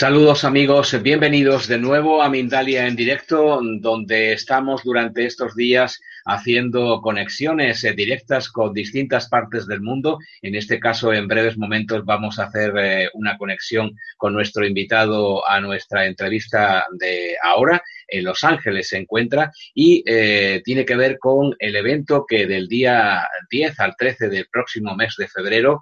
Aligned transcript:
Saludos 0.00 0.44
amigos, 0.44 0.96
bienvenidos 1.02 1.68
de 1.68 1.76
nuevo 1.76 2.22
a 2.22 2.30
Mindalia 2.30 2.86
en 2.86 2.96
directo, 2.96 3.60
donde 3.80 4.32
estamos 4.32 4.82
durante 4.82 5.26
estos 5.26 5.54
días 5.54 6.00
haciendo 6.24 7.00
conexiones 7.00 7.84
eh, 7.84 7.92
directas 7.92 8.48
con 8.48 8.72
distintas 8.72 9.28
partes 9.28 9.66
del 9.66 9.80
mundo. 9.80 10.18
En 10.42 10.54
este 10.54 10.78
caso, 10.78 11.12
en 11.12 11.28
breves 11.28 11.56
momentos 11.56 12.04
vamos 12.04 12.38
a 12.38 12.44
hacer 12.44 12.72
eh, 12.76 13.08
una 13.14 13.36
conexión 13.36 13.96
con 14.16 14.32
nuestro 14.32 14.66
invitado 14.66 15.46
a 15.48 15.60
nuestra 15.60 16.06
entrevista 16.06 16.86
de 16.92 17.36
ahora. 17.42 17.82
En 18.12 18.24
Los 18.24 18.42
Ángeles 18.42 18.88
se 18.88 18.98
encuentra 18.98 19.52
y 19.72 20.02
eh, 20.04 20.62
tiene 20.64 20.84
que 20.84 20.96
ver 20.96 21.18
con 21.18 21.54
el 21.60 21.76
evento 21.76 22.26
que 22.28 22.46
del 22.46 22.66
día 22.66 23.24
10 23.50 23.78
al 23.78 23.94
13 23.96 24.28
del 24.28 24.46
próximo 24.50 24.96
mes 24.96 25.14
de 25.16 25.28
febrero, 25.28 25.80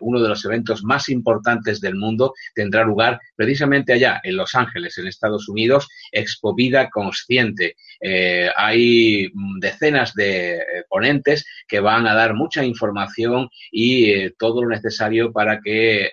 uno 0.00 0.20
de 0.20 0.28
los 0.28 0.44
eventos 0.44 0.84
más 0.84 1.08
importantes 1.08 1.80
del 1.80 1.96
mundo, 1.96 2.34
tendrá 2.54 2.84
lugar 2.84 3.20
precisamente 3.34 3.92
allá, 3.92 4.20
en 4.22 4.36
Los 4.36 4.54
Ángeles, 4.54 4.96
en 4.98 5.08
Estados 5.08 5.48
Unidos, 5.48 5.88
Expo 6.12 6.54
Vida 6.54 6.88
Consciente. 6.88 7.74
hay 8.56 9.28
mm, 9.34 9.58
decenas 9.66 10.14
de 10.14 10.56
eh, 10.56 10.62
ponentes 10.88 11.44
que 11.66 11.80
van 11.80 12.06
a 12.06 12.14
dar 12.14 12.34
mucha 12.34 12.64
información 12.64 13.48
y 13.70 14.10
eh, 14.10 14.34
todo 14.38 14.62
lo 14.62 14.68
necesario 14.68 15.32
para 15.32 15.60
que 15.60 16.04
eh, 16.04 16.10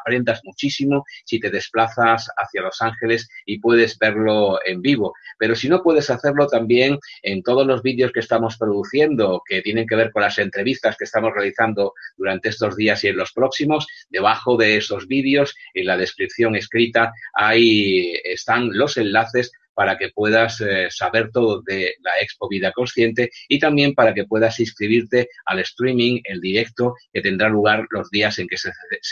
aprendas 0.00 0.40
muchísimo 0.44 1.04
si 1.24 1.38
te 1.38 1.50
desplazas 1.50 2.30
hacia 2.36 2.62
Los 2.62 2.80
Ángeles 2.80 3.28
y 3.44 3.58
puedes 3.58 3.98
verlo 3.98 4.58
en 4.64 4.80
vivo. 4.80 5.12
Pero 5.38 5.54
si 5.54 5.68
no 5.68 5.82
puedes 5.82 6.08
hacerlo 6.10 6.46
también 6.46 6.98
en 7.22 7.42
todos 7.42 7.66
los 7.66 7.82
vídeos 7.82 8.12
que 8.12 8.20
estamos 8.20 8.56
produciendo, 8.56 9.42
que 9.46 9.60
tienen 9.60 9.86
que 9.86 9.96
ver 9.96 10.10
con 10.10 10.22
las 10.22 10.38
entrevistas 10.38 10.96
que 10.96 11.04
estamos 11.04 11.32
realizando 11.34 11.92
durante 12.16 12.48
estos 12.48 12.76
días 12.76 13.04
y 13.04 13.08
en 13.08 13.16
los 13.16 13.32
próximos, 13.32 13.86
debajo 14.08 14.56
de 14.56 14.78
esos 14.78 15.06
vídeos, 15.06 15.54
en 15.74 15.86
la 15.86 15.96
descripción 15.96 16.56
escrita, 16.56 17.12
ahí 17.34 18.14
están 18.24 18.70
los 18.72 18.96
enlaces 18.96 19.52
para 19.74 19.98
que 19.98 20.10
puedas 20.10 20.60
eh, 20.60 20.88
saber 20.90 21.30
todo 21.30 21.62
de 21.62 21.94
la 22.00 22.12
Expo 22.20 22.48
Vida 22.48 22.72
Consciente 22.72 23.30
y 23.48 23.58
también 23.58 23.94
para 23.94 24.14
que 24.14 24.24
puedas 24.24 24.58
inscribirte 24.60 25.28
al 25.46 25.60
streaming, 25.60 26.20
el 26.24 26.40
directo 26.40 26.94
que 27.12 27.20
tendrá 27.20 27.48
lugar 27.48 27.86
los 27.90 28.10
días 28.10 28.38
en 28.38 28.46
que 28.46 28.56
se, 28.56 28.70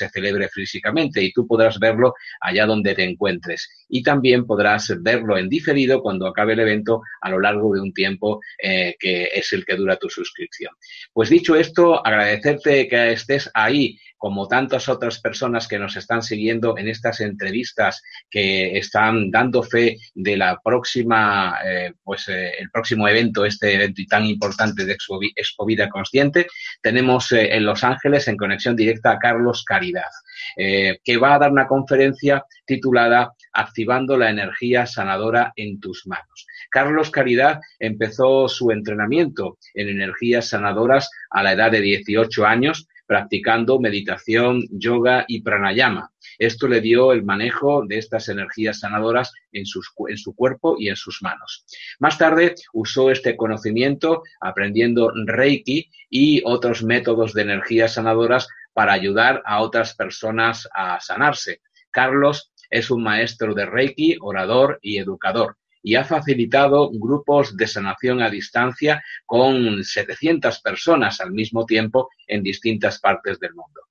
celebre 0.08 0.48
físicamente 0.48 1.22
y 1.22 1.33
tú 1.33 1.46
podrás 1.46 1.78
verlo 1.78 2.14
allá 2.40 2.66
donde 2.66 2.94
te 2.94 3.05
encuentres. 3.05 3.68
Y 3.88 4.02
también 4.02 4.46
podrás 4.46 4.92
verlo 5.02 5.36
en 5.36 5.48
diferido 5.48 6.02
cuando 6.02 6.27
acabe 6.27 6.55
el 6.55 6.60
evento 6.60 7.02
a 7.20 7.30
lo 7.30 7.40
largo 7.40 7.74
de 7.74 7.80
un 7.80 7.92
tiempo 7.92 8.40
eh, 8.62 8.94
que 8.98 9.30
es 9.34 9.52
el 9.52 9.64
que 9.64 9.77
dura 9.77 9.96
tu 9.96 10.08
suscripción. 10.08 10.74
Pues 11.12 11.28
dicho 11.28 11.56
esto, 11.56 12.05
agradecerte 12.05 12.88
que 12.88 13.12
estés 13.12 13.50
ahí 13.55 13.96
como 14.22 14.46
tantas 14.46 14.88
otras 14.88 15.20
personas 15.20 15.66
que 15.66 15.80
nos 15.80 15.96
están 15.96 16.22
siguiendo 16.22 16.78
en 16.78 16.86
estas 16.86 17.20
entrevistas 17.20 18.00
que 18.30 18.78
están 18.78 19.33
dando 19.33 19.64
fe 19.64 19.96
de 20.14 20.36
la 20.36 20.52
próxima, 20.62 21.58
eh, 21.64 21.92
pues 22.03 22.28
eh, 22.28 22.53
el 22.58 22.70
próximo 22.70 23.08
evento, 23.08 23.45
este 23.45 23.75
evento 23.75 24.03
tan 24.08 24.25
importante 24.27 24.84
de 24.84 24.92
Expo, 24.92 25.67
Vida 25.67 25.89
Consciente, 25.89 26.46
tenemos 26.80 27.30
eh, 27.33 27.55
en 27.55 27.64
Los 27.64 27.85
Ángeles 27.85 28.29
en 28.29 28.36
conexión 28.36 28.77
directa 28.77 29.12
a 29.12 29.18
Carlos 29.18 29.64
Caridad, 29.64 30.11
que 30.57 31.17
va 31.18 31.35
a 31.35 31.39
dar 31.39 31.52
una 31.52 31.67
conferencia 31.67 32.45
titulada 32.67 33.33
Activando 33.52 34.17
la 34.17 34.30
energía 34.30 34.86
sanadora 34.86 35.52
en 35.57 35.79
tus 35.79 36.07
manos. 36.07 36.46
Carlos 36.70 37.11
Caridad 37.11 37.61
empezó 37.79 38.48
su 38.48 38.70
entrenamiento 38.70 39.58
en 39.74 39.91
energías 39.91 40.48
sanadoras 40.48 41.11
a 41.30 41.42
la 41.42 41.52
edad 41.52 41.70
de 41.70 41.83
18 41.83 42.46
años 42.46 42.89
practicando 43.12 43.78
meditación, 43.78 44.62
yoga 44.70 45.27
y 45.28 45.42
pranayama. 45.42 46.11
Esto 46.39 46.67
le 46.67 46.80
dio 46.80 47.12
el 47.12 47.24
manejo 47.24 47.84
de 47.86 47.98
estas 47.98 48.30
energías 48.30 48.80
sanadoras 48.80 49.34
en, 49.52 49.67
su 49.67 50.34
cuerpo 50.34 50.77
y 50.78 50.89
en 50.89 50.96
sus 50.96 51.20
manos. 51.20 51.67
Más 51.98 52.17
tarde 52.17 52.55
usó 52.73 53.11
este 53.11 53.36
conocimiento 53.36 54.23
aprendiendo 54.40 55.12
Reiki 55.27 55.90
y 56.08 56.40
otros 56.46 56.83
métodos 56.83 57.34
de 57.34 57.42
energías 57.42 57.92
sanadoras 57.92 58.48
para 58.73 58.95
ayudar 58.95 59.42
a 59.44 59.61
otras 59.61 59.94
personas 59.94 60.67
a 60.73 60.98
sanarse. 60.98 61.61
Carlos 61.90 62.50
es 62.70 62.90
un 62.90 63.02
maestro 63.02 63.52
de 63.52 63.67
Reiki, 63.67 64.17
orador 64.23 64.79
y 64.80 64.96
educador 64.96 65.58
y 65.82 65.96
ha 65.96 66.04
facilitado 66.04 66.90
grupos 66.92 67.56
de 67.56 67.66
sanación 67.66 68.22
a 68.22 68.30
distancia 68.30 69.02
con 69.26 69.82
700 69.82 70.60
personas 70.60 71.20
al 71.20 71.32
mismo 71.32 71.66
tiempo 71.66 72.10
en 72.26 72.42
distintas 72.42 73.00
partes 73.00 73.40
del 73.40 73.54
mundo. 73.54 73.82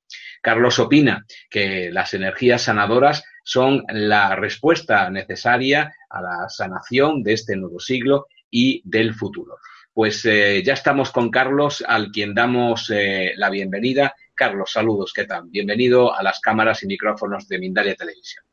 Carlos 0.41 0.79
opina 0.79 1.25
que 1.50 1.91
las 1.91 2.13
energías 2.13 2.63
sanadoras 2.63 3.24
son 3.44 3.84
la 3.90 4.35
respuesta 4.35 5.09
necesaria 5.09 5.94
a 6.09 6.22
la 6.22 6.50
sanación 6.50 7.24
de 7.24 7.34
este 7.34 7.56
nuevo 7.56 7.79
siglo 7.79 8.28
y 8.50 8.81
del 8.84 9.13
futuro. 9.13 9.58
Pues 9.94 10.25
eh, 10.25 10.63
ya 10.63 10.73
estamos 10.73 11.12
con 11.12 11.29
Carlos, 11.29 11.84
al 11.85 12.12
quien 12.12 12.34
damos 12.34 12.90
eh, 12.94 13.34
la 13.35 13.50
bienvenida. 13.50 14.16
Carlos, 14.34 14.72
saludos, 14.72 15.12
¿qué 15.13 15.25
tal? 15.25 15.44
Bienvenido 15.47 16.16
a 16.16 16.23
las 16.23 16.40
cámaras 16.40 16.81
y 16.84 16.88
micrófonos 16.88 17.47
de 17.47 17.59
Mindalia 17.59 17.96
Televisión. 17.96 18.44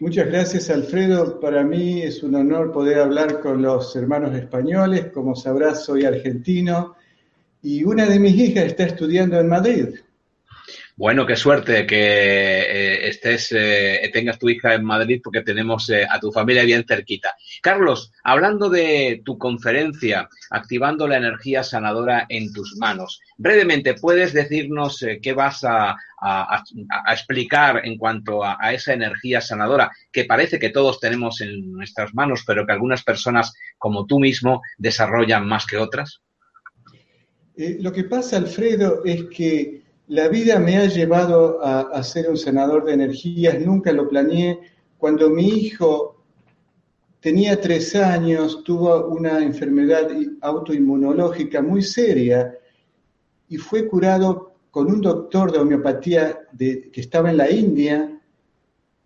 Muchas 0.00 0.26
gracias, 0.28 0.70
Alfredo. 0.70 1.38
Para 1.40 1.62
mí 1.62 2.00
es 2.00 2.22
un 2.22 2.34
honor 2.34 2.72
poder 2.72 3.00
hablar 3.00 3.40
con 3.40 3.60
los 3.60 3.94
hermanos 3.94 4.34
españoles. 4.34 5.10
Como 5.12 5.36
sabrás, 5.36 5.84
soy 5.84 6.06
argentino 6.06 6.94
y 7.60 7.84
una 7.84 8.06
de 8.06 8.18
mis 8.18 8.34
hijas 8.34 8.64
está 8.64 8.84
estudiando 8.84 9.38
en 9.38 9.48
Madrid. 9.48 9.88
Bueno, 10.96 11.26
qué 11.26 11.34
suerte 11.34 11.88
que 11.88 11.96
eh, 11.96 13.08
estés, 13.08 13.50
eh, 13.50 14.08
tengas 14.12 14.38
tu 14.38 14.48
hija 14.48 14.74
en 14.74 14.84
Madrid 14.84 15.20
porque 15.24 15.40
tenemos 15.40 15.90
eh, 15.90 16.06
a 16.08 16.20
tu 16.20 16.30
familia 16.30 16.62
bien 16.62 16.84
cerquita. 16.86 17.34
Carlos, 17.60 18.12
hablando 18.22 18.70
de 18.70 19.20
tu 19.24 19.36
conferencia, 19.36 20.28
activando 20.50 21.08
la 21.08 21.16
energía 21.16 21.64
sanadora 21.64 22.26
en 22.28 22.52
tus 22.52 22.76
manos, 22.76 23.20
brevemente, 23.36 23.94
¿puedes 23.94 24.32
decirnos 24.32 25.04
qué 25.20 25.32
vas 25.32 25.64
a, 25.64 25.96
explicar 27.10 27.82
en 27.84 27.98
cuanto 27.98 28.44
a, 28.44 28.56
esa 28.72 28.94
energía 28.94 29.40
sanadora 29.40 29.90
que 30.12 30.24
parece 30.24 30.60
que 30.60 30.70
todos 30.70 31.00
tenemos 31.00 31.40
en 31.40 31.72
nuestras 31.72 32.14
manos, 32.14 32.44
pero 32.46 32.64
que 32.64 32.72
algunas 32.72 33.02
personas, 33.02 33.52
como 33.78 34.06
tú 34.06 34.20
mismo, 34.20 34.62
desarrollan 34.78 35.46
más 35.46 35.66
que 35.66 35.76
otras? 35.76 36.20
lo 37.56 37.92
que 37.92 38.02
pasa, 38.04 38.36
Alfredo, 38.36 39.04
es 39.04 39.24
que 39.24 39.83
la 40.14 40.28
vida 40.28 40.60
me 40.60 40.76
ha 40.76 40.86
llevado 40.86 41.58
a, 41.60 42.00
ser 42.04 42.30
un 42.30 42.36
senador 42.36 42.84
de 42.84 42.92
energías, 42.92 43.58
nunca 43.60 43.90
lo 43.90 44.08
planeé. 44.08 44.60
Cuando 44.96 45.28
mi 45.28 45.48
hijo 45.48 46.22
tenía 47.18 47.60
tres 47.60 47.96
años, 47.96 48.62
tuvo 48.62 49.08
una 49.08 49.42
enfermedad 49.42 50.08
autoinmunológica 50.40 51.62
muy 51.62 51.82
seria 51.82 52.56
y 53.48 53.56
fue 53.56 53.88
curado 53.88 54.52
con 54.70 54.86
un 54.86 55.00
doctor 55.00 55.50
de 55.50 55.58
homeopatía 55.58 56.46
que 56.56 57.00
estaba 57.00 57.30
en 57.30 57.36
la 57.36 57.50
India 57.50 58.16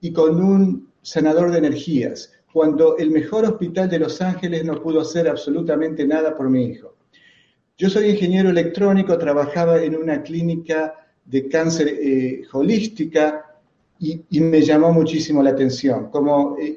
y 0.02 0.12
con 0.12 0.44
un 0.44 0.90
sanador 1.00 1.50
de 1.50 1.58
energías, 1.58 2.34
cuando 2.52 2.99
el 2.99 3.11
mejor 3.11 3.46
hospital 3.46 3.88
de 3.88 4.00
Los 4.00 4.20
Ángeles 4.20 4.62
no 4.62 4.82
pudo 4.82 5.00
hacer 5.00 5.26
absolutamente 5.26 6.06
nada 6.06 6.37
por 6.37 6.50
mi 6.50 6.66
hijo. 6.66 6.98
Yo 7.80 7.88
soy 7.88 8.10
ingeniero 8.10 8.50
electrónico, 8.50 9.16
trabajaba 9.16 9.80
en 9.80 9.94
una 9.94 10.20
clínica 10.20 10.96
de 11.25 11.48
cáncer 11.48 11.86
eh, 11.86 12.42
holística 12.52 13.54
y, 14.00 14.40
me 14.40 14.62
llamó 14.62 14.92
muchísimo 14.92 15.44
la 15.44 15.50
atención. 15.50 16.10
Como 16.10 16.56
eh, 16.58 16.76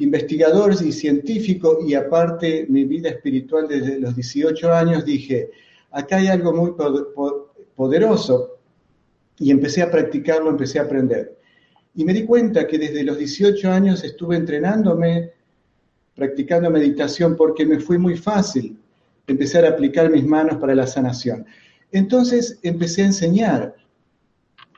investigador 0.00 0.74
y 0.84 0.92
científico 0.92 1.78
y 1.82 1.94
aparte 1.94 2.66
mi 2.68 2.84
vida 2.84 3.08
espiritual 3.08 3.66
desde 3.66 3.98
los 4.00 4.14
18 4.14 4.70
años, 4.70 5.06
dije, 5.06 5.50
acá 5.90 6.16
hay 6.16 6.26
algo 6.26 6.52
muy 6.52 6.72
poderoso 7.74 8.58
y 9.38 9.50
empecé 9.50 9.80
a 9.80 9.90
practicarlo, 9.90 10.50
empecé 10.50 10.78
a 10.78 10.82
aprender. 10.82 11.38
Y 11.94 12.04
me 12.04 12.12
di 12.12 12.26
cuenta 12.26 12.66
que 12.66 12.78
desde 12.78 13.02
los 13.02 13.16
18 13.16 13.70
años 13.70 14.04
estuve 14.04 14.36
entrenándome, 14.36 15.30
practicando 16.14 16.68
meditación 16.70 17.34
porque 17.34 17.64
me 17.64 17.80
fue 17.80 17.96
muy 17.96 18.18
fácil 18.18 18.76
empezar 19.32 19.64
a 19.64 19.70
aplicar 19.70 20.10
mis 20.10 20.24
manos 20.24 20.56
para 20.56 20.74
la 20.74 20.86
sanación. 20.86 21.44
Entonces 21.90 22.58
empecé 22.62 23.02
a 23.02 23.06
enseñar 23.06 23.74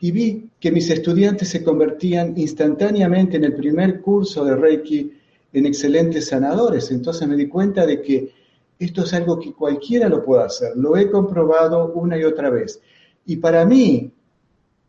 y 0.01 0.11
vi 0.11 0.51
que 0.61 0.73
mis 0.73 0.91
estudiantes 0.91 1.49
se 1.49 1.62
convertían 1.62 2.35
instantáneamente 2.37 3.37
en 3.37 3.45
el 3.45 3.55
primer 3.55 4.01
curso 4.01 4.45
de 4.45 4.56
Reiki 4.56 5.12
en 5.53 5.67
excelentes 5.67 6.29
sanadores. 6.29 6.91
Entonces 6.91 7.27
me 7.29 7.37
di 7.37 7.49
cuenta 7.49 7.87
de 7.87 8.03
que 8.03 8.33
esto 8.79 9.05
es 9.05 9.15
algo 9.15 9.39
que 9.39 9.53
cualquiera 9.53 10.09
lo 10.09 10.25
puede 10.25 10.45
hacer. 10.45 10.77
Lo 10.77 10.97
he 10.97 11.11
comprobado 11.11 11.93
una 11.93 12.19
y 12.19 12.25
otra 12.25 12.51
vez. 12.51 12.81
Y 13.25 13.37
para 13.37 13.65
mí, 13.65 14.12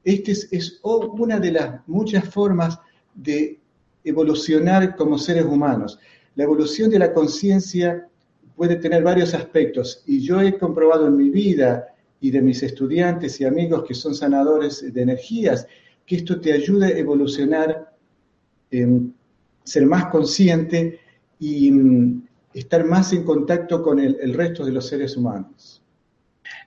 esta 0.04 0.32
es, 0.32 0.48
es 0.52 0.80
una 0.84 1.40
de 1.40 1.52
las 1.52 1.88
muchas 1.88 2.28
formas 2.28 2.80
de 3.14 3.60
evolucionar 4.04 4.96
como 4.96 5.18
seres 5.18 5.46
humanos. 5.46 6.00
La 6.36 6.44
evolución 6.44 6.90
de 6.90 7.00
la 7.00 7.14
conciencia 7.14 8.08
puede 8.56 8.78
tener 8.78 9.04
varios 9.04 9.34
aspectos 9.34 10.04
y 10.06 10.22
yo 10.22 10.42
he 10.42 10.58
comprobado 10.58 11.08
en 11.08 11.18
mi 11.18 11.30
vida 11.30 11.88
y 12.22 12.32
de 12.32 12.42
mis 12.42 12.64
estudiantes 12.64 13.40
y 13.42 13.46
amigos 13.46 13.84
que 13.88 13.94
son 13.94 14.16
sanadores 14.16 14.94
de 14.94 15.02
energías, 15.02 15.68
que 16.06 16.18
esto 16.18 16.40
te 16.40 16.54
ayude 16.54 16.88
a 16.88 16.98
evolucionar, 16.98 17.94
em, 18.72 19.12
ser 19.64 19.86
más 19.86 20.06
consciente 20.06 21.00
y 21.40 21.72
mm, 21.72 22.28
estar 22.54 22.86
más 22.86 23.12
en 23.14 23.24
contacto 23.24 23.82
con 23.84 24.00
el, 24.00 24.34
resto 24.34 24.66
de 24.66 24.72
los 24.72 24.88
seres 24.88 25.18
humanos. 25.18 25.82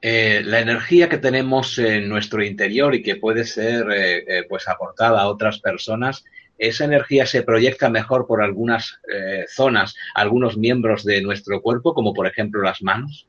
Eh, 0.03 0.43
la 0.45 0.61
energía 0.61 1.09
que 1.09 1.19
tenemos 1.19 1.79
en 1.79 2.09
nuestro 2.09 2.45
interior 2.45 2.95
y 2.95 3.03
que 3.03 3.17
puede 3.17 3.45
ser 3.45 3.91
eh, 3.91 4.19
eh, 4.19 4.45
pues 4.49 4.69
aportada 4.69 5.23
a 5.23 5.29
otras 5.29 5.61
personas, 5.61 6.25
esa 6.59 6.85
energía 6.85 7.25
se 7.27 7.43
proyecta 7.43 7.89
mejor 7.89 8.27
por 8.27 8.43
algunas 8.43 9.01
zonas, 9.49 9.95
algunos 10.15 10.57
miembros 10.57 11.05
de 11.05 11.23
nuestro 11.23 11.63
cuerpo, 11.63 11.95
como 11.95 12.13
por 12.13 12.27
ejemplo 12.27 12.63
las 12.63 12.83
manos. 12.83 13.29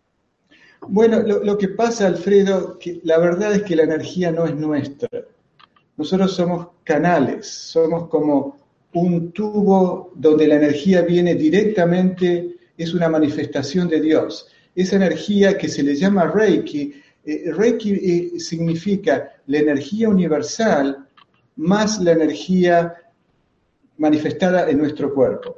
Bueno, 0.87 1.21
lo, 1.21 1.57
que 1.57 1.67
pasa, 1.69 2.07
Alfredo, 2.07 2.79
que 2.79 3.01
la 3.03 3.17
verdad 3.17 3.53
es 3.53 3.63
que 3.63 3.75
la 3.75 3.83
energía 3.83 4.31
no 4.31 4.45
es 4.45 4.55
nuestra. 4.55 5.09
Nosotros 5.97 6.33
somos 6.33 6.67
canales, 6.83 7.47
somos 7.47 8.07
como 8.07 8.57
un 8.93 9.31
tubo 9.31 10.11
donde 10.15 10.47
la 10.47 10.55
energía 10.55 11.01
viene 11.01 11.35
directamente, 11.35 12.55
es 12.77 12.93
una 12.93 13.09
manifestación 13.09 13.87
de 13.89 14.01
Dios. 14.01 14.47
Esa 14.73 14.95
energía 14.95 15.57
que 15.57 15.67
se 15.67 15.83
le 15.83 15.95
llama 15.95 16.25
Reiki, 16.27 16.93
eh, 17.25 17.51
Reiki 17.51 17.91
eh, 17.91 18.39
significa 18.39 19.33
la 19.47 19.59
energía 19.59 20.07
universal 20.07 21.05
más 21.57 21.99
la 21.99 22.13
energía 22.13 22.95
manifestada 23.99 24.69
en 24.69 24.79
nuestro 24.79 25.13
cuerpo. 25.13 25.55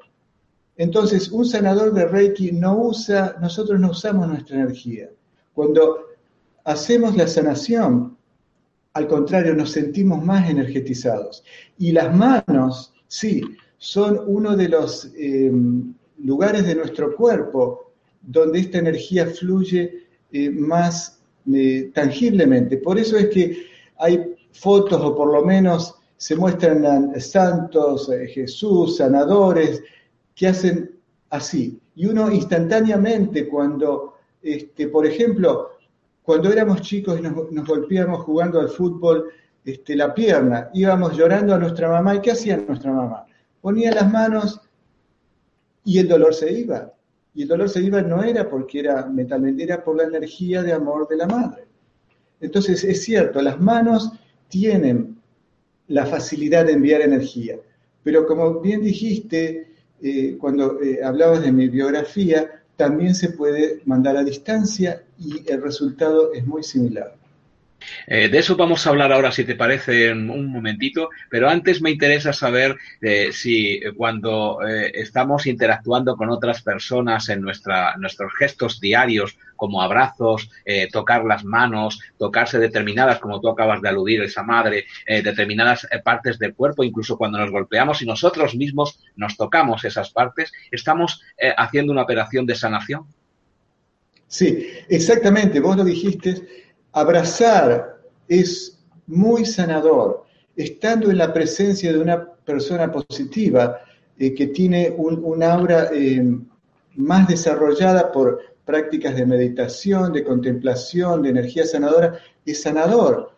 Entonces, 0.76 1.32
un 1.32 1.46
sanador 1.46 1.94
de 1.94 2.06
Reiki 2.06 2.52
no 2.52 2.78
usa, 2.78 3.38
nosotros 3.40 3.80
no 3.80 3.92
usamos 3.92 4.28
nuestra 4.28 4.58
energía. 4.58 5.10
Cuando 5.54 6.08
hacemos 6.64 7.16
la 7.16 7.28
sanación, 7.28 8.18
al 8.94 9.08
contrario, 9.08 9.54
nos 9.54 9.72
sentimos 9.72 10.24
más 10.24 10.50
energetizados. 10.50 11.44
Y 11.78 11.92
las 11.92 12.14
manos, 12.16 12.94
sí, 13.08 13.42
son 13.78 14.22
uno 14.26 14.56
de 14.58 14.70
los 14.70 15.12
eh, 15.16 15.52
lugares 16.18 16.66
de 16.66 16.76
nuestro 16.76 17.16
cuerpo 17.16 17.92
donde 18.22 18.60
esta 18.60 18.80
energía 18.80 19.28
fluye 19.28 20.08
eh, 20.32 20.50
más 20.50 21.20
eh, 21.54 21.92
tangiblemente. 21.94 22.78
Por 22.78 23.00
eso 23.00 23.18
es 23.18 23.30
que 23.30 23.66
hay 23.98 24.36
fotos, 24.52 25.02
o 25.02 25.16
por 25.16 25.32
lo 25.32 25.44
menos 25.44 25.96
se 26.22 26.36
muestran 26.36 27.20
santos, 27.20 28.12
Jesús, 28.28 28.98
sanadores, 28.98 29.82
que 30.36 30.50
hacen 30.50 30.92
así. 31.32 31.82
Y 31.96 32.06
uno 32.06 32.32
instantáneamente 32.32 33.48
cuando, 33.48 34.18
este, 34.40 34.88
por 34.90 35.08
ejemplo, 35.08 35.72
cuando 36.22 36.54
éramos 36.54 36.82
chicos 36.82 37.18
y 37.18 37.24
nos, 37.24 37.66
golpeábamos 37.66 38.24
jugando 38.24 38.60
al 38.60 38.70
fútbol, 38.70 39.32
este, 39.66 39.96
la 39.96 40.14
pierna, 40.14 40.70
íbamos 40.76 41.18
llorando 41.18 41.56
a 41.56 41.58
nuestra 41.58 41.90
mamá. 41.90 42.14
¿Y 42.14 42.22
qué 42.22 42.34
hacía 42.34 42.56
nuestra 42.56 42.94
mamá? 42.94 43.26
Ponía 43.60 43.92
las 43.92 44.12
manos 44.12 44.62
y 45.84 45.98
el 45.98 46.08
dolor 46.08 46.36
se 46.36 46.54
iba. 46.54 46.94
Y 47.34 47.42
el 47.42 47.48
dolor 47.48 47.68
se 47.68 47.82
iba 47.82 48.00
no 48.04 48.22
era 48.22 48.48
porque 48.48 48.82
era 48.82 49.08
mentalmente, 49.08 49.64
era 49.64 49.84
por 49.84 49.98
la 49.98 50.04
energía 50.04 50.62
de 50.62 50.72
amor 50.72 51.08
de 51.08 51.18
la 51.18 51.26
madre. 51.26 51.66
Entonces, 52.40 52.84
es 52.84 53.04
cierto, 53.04 53.42
las 53.42 53.60
manos 53.60 54.12
tienen 54.50 55.11
la 55.92 56.06
facilidad 56.06 56.66
de 56.66 56.74
enviar 56.74 57.02
energía, 57.02 57.58
pero 58.04 58.26
como 58.26 58.60
bien 58.62 58.82
dijiste, 58.82 59.68
eh, 60.02 60.38
cuando 60.40 60.82
eh, 60.82 61.04
hablabas 61.04 61.44
de 61.44 61.52
mi 61.52 61.68
biografía, 61.68 62.64
también 62.76 63.14
se 63.14 63.30
puede 63.30 63.82
mandar 63.86 64.18
a 64.18 64.24
distancia 64.24 65.04
y 65.20 65.44
el 65.52 65.62
resultado 65.62 66.34
es 66.34 66.46
muy 66.48 66.64
similar. 66.64 67.16
Eh, 68.08 68.30
de 68.30 68.38
eso 68.38 68.56
vamos 68.56 68.86
a 68.86 68.90
hablar 68.90 69.12
ahora, 69.12 69.32
si 69.32 69.46
te 69.46 69.56
parece, 69.56 70.12
un 70.12 70.48
momentito, 70.48 71.10
pero 71.30 71.50
antes 71.50 71.82
me 71.82 71.92
interesa 71.92 72.34
saber 72.34 72.76
eh, 73.02 73.30
si 73.32 73.76
eh, 73.76 73.92
cuando 73.96 74.60
estamos 74.94 75.46
interactuando 75.48 76.16
con 76.16 76.30
otras 76.30 76.62
personas 76.62 77.30
en 77.30 77.42
nuestra, 77.42 77.96
nuestros 77.98 78.32
gestos 78.38 78.80
diarios, 78.80 79.38
como 79.56 79.82
abrazos, 79.84 80.50
tocar 80.92 81.24
las 81.24 81.44
manos, 81.44 82.00
tocarse 82.18 82.58
determinadas, 82.58 83.20
como 83.20 83.40
tú 83.40 83.48
acabas 83.48 83.80
de 83.80 83.90
aludir, 83.90 84.24
esa 84.24 84.42
madre, 84.42 84.86
determinadas 85.06 85.88
partes 86.04 86.40
del 86.40 86.56
cuerpo, 86.56 86.84
incluso 86.84 87.16
cuando 87.16 87.38
nos 87.38 87.52
golpeamos 87.52 88.02
y 88.02 88.08
nosotros 88.08 88.56
mismos 88.56 89.00
nos 89.16 89.38
tocamos 89.38 89.84
esas 89.86 90.10
partes, 90.10 90.52
estamos 90.72 91.22
haciendo 91.58 91.92
una 91.92 92.02
operación 92.02 92.48
de 92.48 92.56
sanación. 92.56 93.06
Sí, 94.28 94.68
exactamente, 94.90 95.60
vos 95.60 95.78
lo 95.78 95.84
dijiste 95.84 96.42
Abrazar 96.94 98.02
es 98.28 98.80
muy 99.08 99.46
sanador. 99.46 100.26
Estando 100.56 101.10
en 101.10 101.18
la 101.18 101.34
presencia 101.34 101.92
de 101.92 102.00
una 102.00 102.26
persona 102.26 102.92
positiva 102.92 103.80
eh, 104.18 104.34
que 104.34 104.48
tiene 104.48 104.94
un, 104.96 105.42
aura 105.44 105.90
eh, 105.94 106.24
más 106.96 107.28
desarrollada 107.28 108.12
por 108.12 108.40
prácticas 108.66 109.16
de 109.16 109.26
meditación, 109.26 110.14
de 110.14 110.24
contemplación, 110.24 111.22
de 111.22 111.30
energía 111.30 111.66
sanadora, 111.66 112.20
es 112.46 112.62
sanador. 112.62 113.32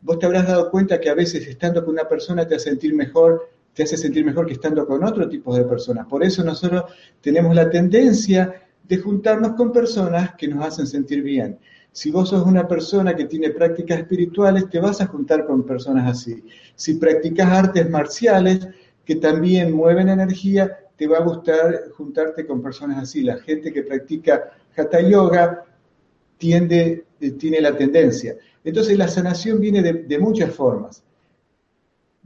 Vos 0.00 0.18
te 0.18 0.26
habrás 0.26 0.46
dado 0.46 0.70
cuenta 0.70 1.00
que 1.00 1.10
a 1.10 1.14
veces 1.14 1.46
estando 1.46 1.84
con 1.84 1.94
una 1.94 2.08
persona 2.08 2.46
te 2.46 2.54
hace 2.54 2.70
sentir 2.70 2.94
mejor, 2.94 3.48
te 3.72 3.82
hace 3.82 3.96
sentir 3.96 4.24
mejor 4.24 4.46
que 4.46 4.54
estando 4.54 4.86
con 4.86 5.02
otro 5.04 5.28
tipo 5.28 5.54
de 5.56 5.64
personas. 5.64 6.06
Por 6.06 6.22
eso 6.22 6.44
nosotros 6.44 6.84
tenemos 7.20 7.54
la 7.54 7.68
tendencia 7.68 8.62
de 8.82 8.98
juntarnos 8.98 9.52
con 9.52 9.72
personas 9.72 10.34
que 10.36 10.48
nos 10.48 10.64
hacen 10.64 10.86
sentir 10.86 11.22
bien. 11.22 11.58
Si 11.94 12.10
vos 12.10 12.30
sos 12.30 12.44
una 12.44 12.66
persona 12.66 13.14
que 13.14 13.26
tiene 13.26 13.50
prácticas 13.50 14.00
espirituales, 14.00 14.68
te 14.68 14.80
vas 14.80 15.00
a 15.00 15.06
juntar 15.06 15.46
con 15.46 15.62
personas 15.62 16.10
así. 16.10 16.42
Si 16.74 16.94
practicas 16.94 17.48
artes 17.48 17.88
marciales 17.88 18.66
que 19.04 19.14
también 19.14 19.72
mueven 19.72 20.08
energía, 20.08 20.76
te 20.96 21.06
va 21.06 21.18
a 21.18 21.22
gustar 21.22 21.90
juntarte 21.96 22.48
con 22.48 22.60
personas 22.60 23.00
así. 23.00 23.22
La 23.22 23.36
gente 23.36 23.72
que 23.72 23.84
practica 23.84 24.50
hatha 24.76 25.02
yoga 25.02 25.66
tiende, 26.36 27.04
eh, 27.20 27.30
tiene 27.30 27.60
la 27.60 27.76
tendencia. 27.76 28.34
Entonces 28.64 28.98
la 28.98 29.06
sanación 29.06 29.60
viene 29.60 29.80
de, 29.80 29.92
de 29.92 30.18
muchas 30.18 30.52
formas. 30.52 31.04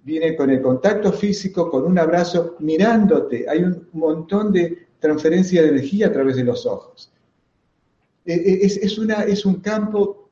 Viene 0.03 0.35
con 0.35 0.49
el 0.49 0.63
contacto 0.63 1.13
físico, 1.13 1.71
con 1.71 1.85
un 1.85 1.99
abrazo, 1.99 2.57
mirándote. 2.61 3.45
Hay 3.47 3.65
un 3.65 3.87
montón 3.93 4.51
de 4.51 4.87
transferencia 4.99 5.61
de 5.61 5.69
energía 5.69 6.07
a 6.07 6.13
través 6.13 6.37
de 6.37 6.45
los 6.45 6.65
ojos. 6.65 7.13
Eh, 8.29 8.43
eh, 8.45 8.59
es, 8.83 8.99
una, 8.99 9.23
es 9.23 9.47
un 9.47 9.61
campo 9.61 10.29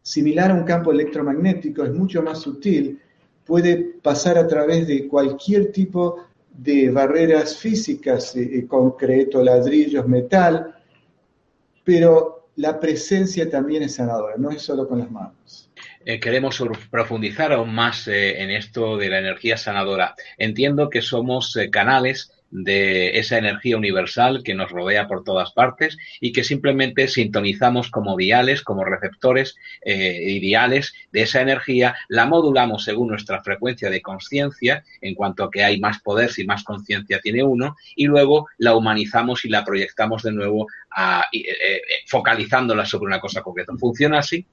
similar 0.00 0.50
a 0.50 0.54
un 0.54 0.64
campo 0.64 0.92
electromagnético, 0.92 1.84
es 1.84 1.92
mucho 1.92 2.22
más 2.22 2.40
sutil, 2.40 2.98
puede 3.44 3.76
pasar 4.02 4.38
a 4.38 4.46
través 4.46 4.86
de 4.86 5.06
cualquier 5.06 5.70
tipo 5.70 6.24
de 6.50 6.90
barreras 6.90 7.58
físicas, 7.58 8.34
eh, 8.34 8.66
concreto, 8.66 9.42
ladrillos, 9.42 10.08
metal, 10.08 10.74
pero 11.84 12.48
la 12.56 12.80
presencia 12.80 13.50
también 13.50 13.82
es 13.82 13.96
sanadora, 13.96 14.36
no 14.38 14.50
es 14.50 14.62
solo 14.62 14.88
con 14.88 15.00
las 15.00 15.10
manos. 15.10 15.70
queremos 16.22 16.64
profundizar 16.90 17.52
aún 17.52 17.74
más 17.74 18.08
en 18.08 18.50
esto 18.50 18.96
de 18.96 19.10
la 19.10 19.18
energía 19.18 19.58
sanadora. 19.58 20.14
Entiendo 20.38 20.88
que 20.88 21.02
somos 21.02 21.58
canales 21.70 22.32
de 22.50 23.18
esa 23.18 23.38
energía 23.38 23.76
universal 23.76 24.42
que 24.42 24.54
nos 24.54 24.70
rodea 24.70 25.06
por 25.06 25.22
todas 25.24 25.52
partes 25.52 25.98
y 26.20 26.32
que 26.32 26.44
simplemente 26.44 27.08
sintonizamos 27.08 27.90
como 27.90 28.16
diales, 28.16 28.62
como 28.62 28.84
receptores 28.84 29.56
eh, 29.82 30.30
ideales 30.30 30.94
de 31.12 31.22
esa 31.22 31.42
energía, 31.42 31.94
la 32.08 32.26
modulamos 32.26 32.84
según 32.84 33.08
nuestra 33.08 33.42
frecuencia 33.42 33.90
de 33.90 34.00
conciencia, 34.00 34.84
en 35.00 35.14
cuanto 35.14 35.44
a 35.44 35.50
que 35.50 35.62
hay 35.62 35.78
más 35.78 36.00
poder 36.00 36.30
si 36.30 36.44
más 36.44 36.64
conciencia 36.64 37.20
tiene 37.20 37.42
uno, 37.42 37.76
y 37.94 38.06
luego 38.06 38.48
la 38.58 38.74
humanizamos 38.74 39.44
y 39.44 39.48
la 39.48 39.64
proyectamos 39.64 40.22
de 40.22 40.32
nuevo 40.32 40.66
a, 40.90 41.24
eh, 41.32 41.40
eh, 41.40 41.80
focalizándola 42.06 42.84
sobre 42.84 43.08
una 43.08 43.20
cosa 43.20 43.42
concreta. 43.42 43.72
¿Funciona 43.78 44.20
así? 44.20 44.46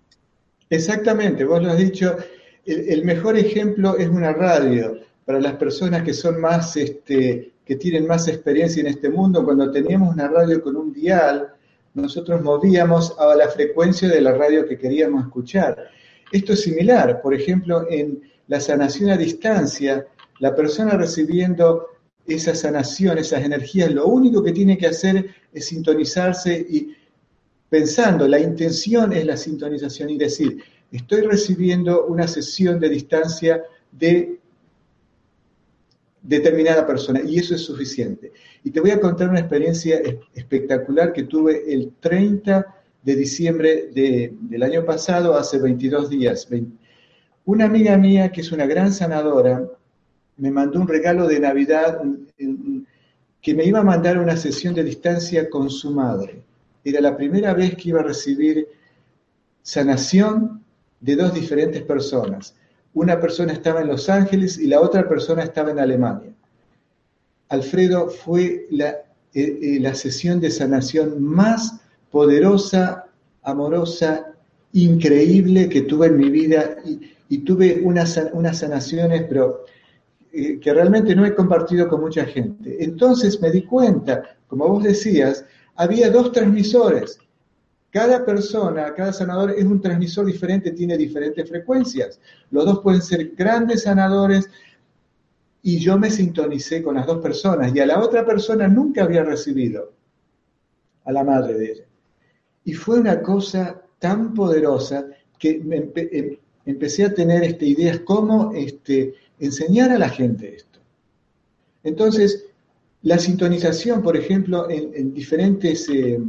Exactamente, 0.70 1.46
vos 1.46 1.64
lo 1.64 1.72
has 1.72 1.78
dicho. 1.78 2.18
El, 2.66 3.06
mejor 3.06 3.38
ejemplo 3.38 3.98
es 3.98 4.10
una 4.10 4.34
radio. 4.34 5.00
Para 5.24 5.40
las 5.40 5.54
personas 5.54 6.04
que 6.04 6.14
son 6.14 6.40
más 6.40 6.76
este, 6.78 7.52
que 7.66 7.76
tienen 7.76 8.06
más 8.06 8.28
experiencia 8.28 8.82
en 8.82 8.88
este 8.88 9.10
mundo, 9.10 9.44
cuando 9.44 9.72
teníamos 9.72 10.14
una 10.14 10.28
radio 10.28 10.62
con 10.62 10.76
un 10.76 10.94
dial, 10.94 11.52
nosotros 11.96 12.42
movíamos 12.42 13.16
a 13.18 13.36
la 13.36 13.48
frecuencia 13.50 14.08
de 14.08 14.22
la 14.22 14.34
radio 14.34 14.68
que 14.68 14.78
queríamos 14.78 15.26
escuchar. 15.26 15.90
Esto 16.32 16.54
es 16.54 16.62
similar, 16.62 17.22
por 17.22 17.34
ejemplo, 17.34 17.88
en 17.90 18.22
la 18.48 18.60
sanación 18.60 19.10
a 19.10 19.18
distancia, 19.18 20.06
la 20.40 20.56
persona 20.56 20.92
recibiendo 20.92 21.88
esa 22.28 22.54
sanación, 22.54 23.18
esas 23.18 23.44
energías, 23.44 23.92
lo 23.92 24.08
único 24.08 24.44
que 24.44 24.52
tiene 24.52 24.78
que 24.78 24.88
hacer 24.88 25.34
es 25.54 25.66
sintonizarse 25.66 26.66
y 26.70 26.96
pensando, 27.70 28.28
la 28.28 28.40
intención 28.40 29.14
es 29.14 29.26
la 29.26 29.38
sintonización 29.38 30.10
y 30.10 30.18
decir, 30.18 30.64
estoy 30.92 31.22
recibiendo 31.22 32.06
una 32.06 32.28
sesión 32.28 32.80
de 32.80 32.90
distancia 32.90 33.64
de 33.92 34.40
determinada 36.28 36.86
persona 36.86 37.22
y 37.24 37.38
eso 37.38 37.56
es 37.56 37.62
suficiente. 37.62 38.32
Y 38.64 38.72
te 38.72 38.80
voy 38.80 38.92
a 38.92 39.00
contar 39.00 39.30
una 39.30 39.40
experiencia 39.40 40.02
espectacular 40.34 41.14
que 41.14 41.24
tuve 41.24 41.72
el 41.72 41.94
30 42.00 42.66
de 43.04 43.16
diciembre 43.16 43.90
del 43.94 44.64
año 44.64 44.84
pasado, 44.84 45.36
hace 45.36 45.60
22 45.60 46.10
días. 46.10 46.48
Una 47.46 47.66
amiga 47.66 47.96
mía, 47.98 48.32
que 48.32 48.42
es 48.42 48.52
una 48.52 48.66
gran 48.66 48.92
sanadora, 48.92 49.64
me 50.38 50.52
mandó 50.52 50.80
un 50.82 50.88
regalo 50.88 51.28
de 51.28 51.40
Navidad 51.40 52.02
que 53.42 53.54
me 53.54 53.64
iba 53.64 53.80
a 53.80 53.84
mandar 53.84 54.18
una 54.18 54.36
sesión 54.36 54.74
de 54.74 54.84
distancia 54.84 55.48
con 55.50 55.70
su 55.70 55.92
madre. 55.92 56.42
Era 56.84 57.00
la 57.00 57.16
primera 57.16 57.54
vez 57.54 57.76
que 57.76 57.90
iba 57.90 58.00
a 58.00 58.04
recibir 58.04 58.68
sanación 59.62 60.64
de 61.00 61.16
dos 61.16 61.34
diferentes 61.34 61.84
personas. 61.84 62.56
Una 62.96 63.20
persona 63.20 63.52
estaba 63.54 63.82
en 63.82 63.88
Los 63.88 64.10
Ángeles 64.10 64.58
y 64.58 64.68
la 64.68 64.80
otra 64.80 65.08
persona 65.08 65.44
estaba 65.44 65.70
en 65.72 65.80
Alemania. 65.80 66.32
Alfredo 67.50 68.10
fue 68.10 68.68
la, 68.72 68.90
eh, 69.34 69.60
eh, 69.62 69.80
la 69.82 69.94
sesión 69.94 70.40
de 70.40 70.50
sanación 70.50 71.22
más 71.22 71.82
poderosa, 72.10 73.06
amorosa, 73.44 74.34
increíble 74.72 75.68
que 75.68 75.82
tuve 75.82 76.08
en 76.08 76.18
mi 76.18 76.30
vida 76.30 76.78
y, 77.28 77.40
tuve 77.40 77.82
unas, 77.84 78.18
unas 78.32 78.60
sanaciones, 78.60 79.24
pero 79.28 79.66
eh, 80.32 80.58
que 80.60 80.74
realmente 80.74 81.14
no 81.16 81.26
he 81.26 81.36
compartido 81.36 81.90
con 81.90 82.00
mucha 82.00 82.24
gente. 82.24 82.78
Entonces 82.82 83.42
me 83.42 83.52
di 83.52 83.64
cuenta, 83.64 84.38
como 84.48 84.70
vos 84.70 84.84
decías, 84.84 85.44
había 85.76 86.10
dos 86.10 86.32
transmisores. 86.32 87.20
Cada 87.96 88.26
persona, 88.26 88.94
cada 88.94 89.14
sanador 89.14 89.52
es 89.52 89.64
un 89.64 89.80
transmisor 89.80 90.26
diferente, 90.26 90.72
tiene 90.72 90.98
diferentes 90.98 91.48
frecuencias. 91.48 92.20
Los 92.52 92.66
dos 92.66 92.82
pueden 92.82 93.02
ser 93.02 93.32
grandes 93.38 93.84
sanadores 93.84 94.50
y 95.62 95.80
yo 95.80 95.98
me 95.98 96.12
sintonicé 96.12 96.84
con 96.84 96.96
las 96.96 97.08
dos 97.08 97.22
personas 97.22 97.74
y 97.74 97.80
a 97.80 97.86
la 97.86 98.02
otra 98.02 98.26
persona 98.26 98.68
nunca 98.68 99.06
había 99.06 99.24
recibido, 99.24 99.94
a 101.06 101.14
la 101.14 101.24
madre 101.24 101.54
de 101.54 101.72
ella. 101.72 101.84
Y 102.66 102.74
fue 102.74 103.00
una 103.00 103.22
cosa 103.22 103.82
tan 104.00 104.34
poderosa 104.34 105.06
que 105.40 105.52
em, 105.52 106.38
empecé 106.66 107.06
a 107.06 107.14
tener 107.14 107.46
este, 107.46 107.66
ideas 107.66 108.02
cómo 108.02 108.52
este, 108.54 109.14
enseñar 109.40 109.92
a 109.92 110.00
la 110.00 110.10
gente 110.10 110.54
esto. 110.54 110.80
Entonces, 111.82 112.46
la 113.04 113.20
sintonización, 113.20 114.02
por 114.02 114.18
ejemplo, 114.18 114.70
en, 114.70 115.14
diferentes 115.14 115.88
eh, 115.88 116.20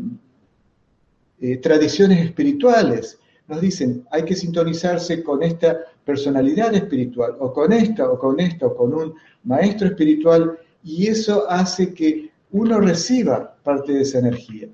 eh, 1.41 1.57
tradiciones 1.59 2.25
espirituales, 2.25 3.19
nos 3.49 3.61
dicen, 3.61 4.05
hay 4.11 4.25
que 4.25 4.35
sintonizarse 4.35 5.23
con 5.23 5.43
esta 5.43 5.79
personalidad 6.05 6.75
espiritual, 6.75 7.37
o 7.39 7.53
con 7.53 7.73
esta, 7.73 8.11
o 8.11 8.19
con 8.19 8.41
esta, 8.41 8.67
o 8.67 8.77
con 8.77 8.95
un 8.95 9.15
maestro 9.45 9.89
espiritual, 9.89 10.59
y 10.83 11.07
eso 11.07 11.49
hace 11.49 11.93
que 11.95 12.31
uno 12.53 12.81
reciba 12.81 13.57
parte 13.63 13.93
de 13.93 14.03
esa 14.03 14.19
energía. 14.19 14.69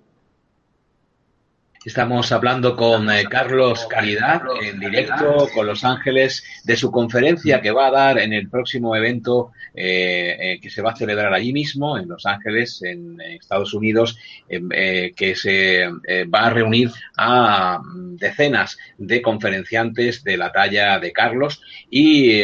Estamos 1.85 2.31
hablando 2.31 2.77
con 2.77 3.11
eh, 3.11 3.25
Carlos 3.29 3.87
Caridad 3.91 4.43
en 4.63 4.79
directo 4.79 5.49
con 5.53 5.67
Los 5.67 5.83
Ángeles 5.83 6.45
de 6.63 6.77
su 6.77 6.93
conferencia 6.93 7.61
que 7.61 7.73
va 7.73 7.89
a 7.89 7.91
dar 7.91 8.19
en 8.21 8.33
el 8.33 8.49
próximo 8.49 8.95
evento 8.95 9.51
eh, 9.75 10.37
eh, 10.39 10.61
que 10.61 10.71
se 10.71 10.81
va 10.81 10.93
a 10.93 10.97
celebrar 10.97 11.35
allí 11.35 11.53
mismo 11.53 11.99
en 11.99 12.09
Los 12.09 12.25
Ángeles, 12.25 12.83
en, 12.85 13.21
Estados 13.21 13.75
Unidos, 13.75 14.17
que 14.49 15.35
se 15.35 15.89
va 16.33 16.47
a 16.47 16.51
reunir 16.51 16.93
a 17.17 17.81
mm, 17.81 18.17
decenas 18.17 18.79
de 18.97 19.21
conferenciantes 19.21 20.23
de 20.23 20.37
la 20.37 20.53
talla 20.53 21.01
de 21.01 21.11
Carlos 21.11 21.63
y 21.91 22.41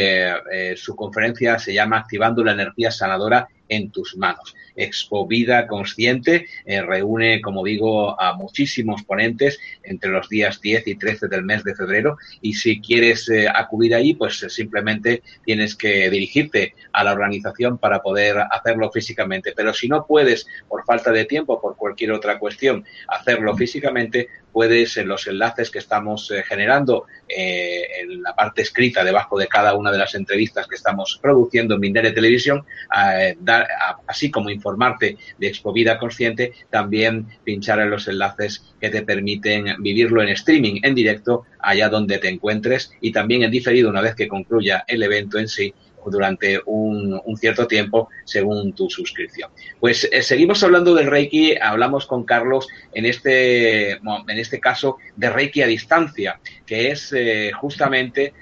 su 0.75 0.97
conferencia 0.97 1.61
se 1.61 1.73
llama 1.73 1.99
Activando 1.99 2.43
la 2.43 2.53
energía 2.53 2.91
sanadora 2.91 3.47
en 3.69 3.91
tus 3.91 4.17
manos. 4.17 4.55
Expo 4.77 5.27
Vida 5.27 5.67
Consciente 5.67 6.47
eh, 6.65 6.81
reúne, 6.83 7.41
como 7.41 7.65
digo, 7.65 8.21
a 8.21 8.35
muchísimos 8.35 9.03
ponentes 9.03 9.59
entre 9.83 10.11
los 10.11 10.29
días 10.29 10.61
10 10.61 10.87
y 10.87 10.95
13 10.95 11.29
del 11.29 11.45
mes 11.45 11.65
de 11.65 11.75
febrero 11.75 12.17
y 12.41 12.55
si 12.55 12.81
quieres 12.81 13.29
eh, 13.29 13.49
acudir 13.53 13.95
ahí, 13.95 14.15
pues 14.15 14.43
eh, 14.43 14.51
simplemente 14.51 15.23
tienes 15.45 15.75
que 15.75 16.09
dirigirte 16.11 16.75
a 16.93 17.05
la 17.05 17.13
organización 17.13 17.79
para 17.79 18.01
poder 18.01 18.39
hacerlo 18.51 18.91
físicamente. 18.91 19.53
Pero 19.55 19.75
si 19.75 19.89
no 19.89 20.07
puedes, 20.07 20.47
por 20.69 20.85
falta 20.85 21.13
de 21.13 21.25
tiempo, 21.25 21.61
por 21.61 21.77
cualquier 21.77 22.13
otra 22.13 22.39
cuestión, 22.39 22.85
hacerlo 23.09 23.57
físicamente, 23.57 24.29
puedes 24.53 24.97
en 24.97 25.09
los 25.09 25.27
enlaces 25.27 25.71
que 25.71 25.79
estamos 25.79 26.33
generando 26.47 27.07
en 27.29 28.23
la 28.23 28.35
parte 28.35 28.63
escrita 28.63 29.05
debajo 29.05 29.39
de 29.39 29.47
cada 29.47 29.75
una 29.75 29.93
de 29.93 29.99
las 29.99 30.15
entrevistas 30.15 30.67
que 30.67 30.77
estamos 30.77 31.19
produciendo 31.21 31.75
en 31.75 31.81
Mindere 31.81 32.13
Televisión, 32.13 32.65
dar, 33.41 33.69
así 34.07 34.31
como 34.31 34.51
informar 34.51 34.69
informarte 34.69 35.17
de 35.39 35.49
Expo 35.49 35.73
Vida 35.73 35.99
Consciente, 35.99 36.53
también 36.71 37.27
pinchar 37.45 37.81
en 37.81 37.91
los 37.91 38.07
enlaces 38.09 38.65
que 38.81 38.91
te 38.91 39.03
permiten 39.03 39.83
vivirlo 39.83 40.23
en 40.23 40.29
streaming, 40.29 40.81
en 40.83 40.95
directo, 40.95 41.45
allá 41.59 41.89
donde 41.89 42.19
te 42.19 42.29
encuentres 42.29 42.93
y 43.01 43.13
también 43.13 43.43
en 43.43 43.51
diferido 43.51 43.91
una 43.91 44.01
vez 44.01 44.15
que 44.15 44.29
concluya 44.29 44.85
el 44.87 45.03
evento 45.03 45.39
en 45.39 45.49
sí 45.49 45.75
durante 46.11 46.61
un, 46.67 47.21
cierto 47.39 47.67
tiempo 47.67 48.09
según 48.25 48.73
tu 48.73 48.91
suscripción. 48.91 49.51
Pues 49.79 50.09
eh, 50.11 50.23
seguimos 50.23 50.63
hablando 50.63 50.95
del 50.95 51.07
Reiki, 51.07 51.57
hablamos 51.57 52.07
con 52.07 52.25
Carlos 52.25 52.67
en 52.93 53.07
este, 53.07 53.93
en 53.93 54.39
este 54.39 54.61
caso 54.61 54.99
de 55.17 55.31
Reiki 55.31 55.63
a 55.63 55.67
distancia, 55.67 56.41
que 56.67 56.91
es 56.91 57.13
eh, 57.13 57.53
justamente 57.53 58.35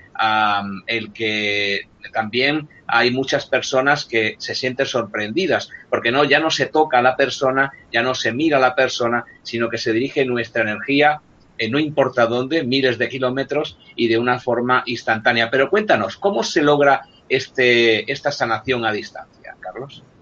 el 0.87 1.13
que 1.13 1.89
también 2.13 2.69
hay 2.87 3.11
muchas 3.11 3.47
personas 3.47 4.05
que 4.05 4.37
se 4.39 4.55
sienten 4.55 4.87
sorprendidas, 4.87 5.71
porque 5.91 6.11
no, 6.11 6.25
ya 6.25 6.41
no 6.41 6.51
se 6.51 6.67
toca 6.67 6.99
a 6.99 7.03
la 7.03 7.17
persona, 7.17 7.73
ya 7.93 8.03
no 8.03 8.15
se 8.15 8.33
mira 8.33 8.57
a 8.57 8.61
la 8.61 8.75
persona, 8.75 9.25
sino 9.43 9.69
que 9.69 9.79
se 9.79 9.93
dirige 9.93 10.25
nuestra 10.25 10.63
energía, 10.63 11.21
eh, 11.59 11.69
no 11.69 11.79
importa 11.79 12.27
dónde, 12.27 12.65
miles 12.65 12.99
de 12.99 13.09
kilómetros 13.09 13.79
y 13.95 14.09
de 14.09 14.19
una 14.19 14.39
forma 14.39 14.83
instantánea. 14.87 15.51
Pero 15.51 15.71
cuéntanos, 15.71 16.17
¿cómo 16.17 16.43
se 16.43 16.63
logra 16.63 17.07
este, 17.29 18.11
esta 18.11 18.31
sanación 18.31 18.85
a 18.85 18.93
distancia, 18.93 19.57
Carlos? 19.61 20.03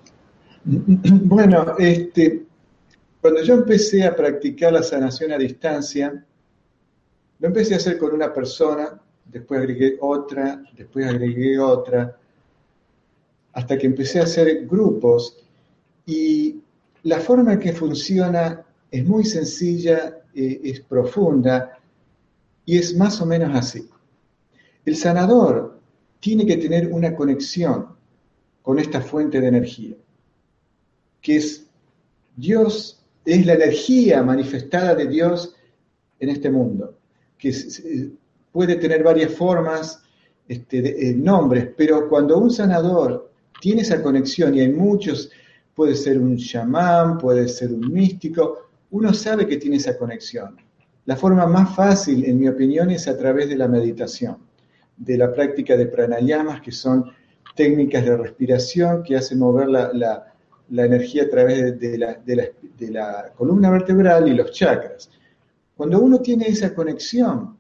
Bueno, 0.65 1.77
este, 1.79 2.47
cuando 3.21 3.43
yo 3.43 3.55
empecé 3.55 4.05
a 4.05 4.17
practicar 4.17 4.73
la 4.73 4.83
sanación 4.83 5.33
a 5.33 5.39
distancia, 5.39 6.25
lo 7.39 7.49
empecé 7.49 7.75
a 7.75 7.77
hacer 7.77 7.99
con 7.99 8.15
una 8.15 8.33
persona, 8.33 8.99
después 9.27 9.61
agregué 9.61 9.99
otra, 10.01 10.63
después 10.75 11.07
agregué 11.07 11.59
otra, 11.59 12.19
hasta 13.53 13.79
que 13.79 13.87
empecé 13.87 14.21
a 14.21 14.25
hacer 14.25 14.67
grupos 14.67 15.45
y 16.07 16.61
la 17.03 17.21
forma 17.21 17.55
en 17.55 17.61
que 17.61 17.73
funciona 17.73 18.65
es 18.91 19.05
muy 19.05 19.25
sencilla, 19.25 20.21
eh, 20.35 20.61
es 20.65 20.81
profunda 20.81 21.79
y 22.65 22.79
es 22.79 22.97
más 22.97 23.21
o 23.21 23.27
menos 23.27 23.55
así. 23.55 23.89
El 24.85 24.97
sanador 24.97 25.74
tiene 26.25 26.47
que 26.47 26.57
tener 26.57 26.91
una 26.91 27.15
conexión 27.15 27.89
con 28.63 28.79
esta 28.79 29.03
fuente 29.03 29.43
de 29.43 29.49
energía, 29.49 29.95
que 31.21 31.37
es 31.37 31.67
Dios, 32.35 33.05
es 33.27 33.45
la 33.45 33.53
energía 33.53 34.23
manifestada 34.23 34.95
de 34.95 35.07
Dios 35.07 35.55
en 36.19 36.31
este 36.31 36.49
mundo, 36.49 36.97
que 37.37 37.53
puede 38.51 38.77
tener 38.77 39.03
varias 39.03 39.35
formas, 39.35 40.03
este, 40.49 40.81
de, 40.81 41.11
eh, 41.11 41.13
nombres, 41.13 41.69
pero 41.77 42.09
cuando 42.09 42.39
un 42.39 42.51
sanador 42.51 43.31
tiene 43.61 43.83
esa 43.83 44.03
conexión 44.03 44.55
y 44.55 44.61
hay 44.61 44.73
muchos, 44.73 45.31
puede 45.75 45.95
ser 45.95 46.19
un 46.19 46.39
chamán, 46.39 47.19
puede 47.19 47.49
ser 47.49 47.71
un 47.71 47.93
místico, 47.93 48.71
uno 48.93 49.13
sabe 49.13 49.47
que 49.47 49.59
tiene 49.59 49.77
esa 49.77 49.99
conexión. 49.99 50.57
La 51.05 51.17
forma 51.17 51.47
más 51.47 51.77
fácil, 51.77 52.25
en 52.25 52.41
mi 52.41 52.49
opinión, 52.49 52.89
es 52.89 53.09
a 53.09 53.19
través 53.19 53.51
de 53.51 53.57
la 53.57 53.69
meditación, 53.69 54.39
de 54.97 55.19
la 55.19 55.33
práctica 55.33 55.77
de 55.77 55.87
pranayamas, 55.87 56.61
que 56.61 56.73
son 56.73 57.11
técnicas 57.55 58.05
de 58.05 58.17
respiración 58.17 59.03
que 59.03 59.17
hacen 59.17 59.39
mover 59.39 59.69
la, 59.69 60.33
energía 60.71 61.25
a 61.25 61.29
través 61.29 61.79
de 61.79 61.99
la, 61.99 62.19
de 62.25 62.91
la 62.91 63.33
columna 63.37 63.71
vertebral 63.71 64.29
y 64.29 64.35
los 64.35 64.51
chakras. 64.51 65.11
Cuando 65.77 66.01
uno 66.01 66.21
tiene 66.21 66.47
esa 66.47 66.75
conexión, 66.75 67.57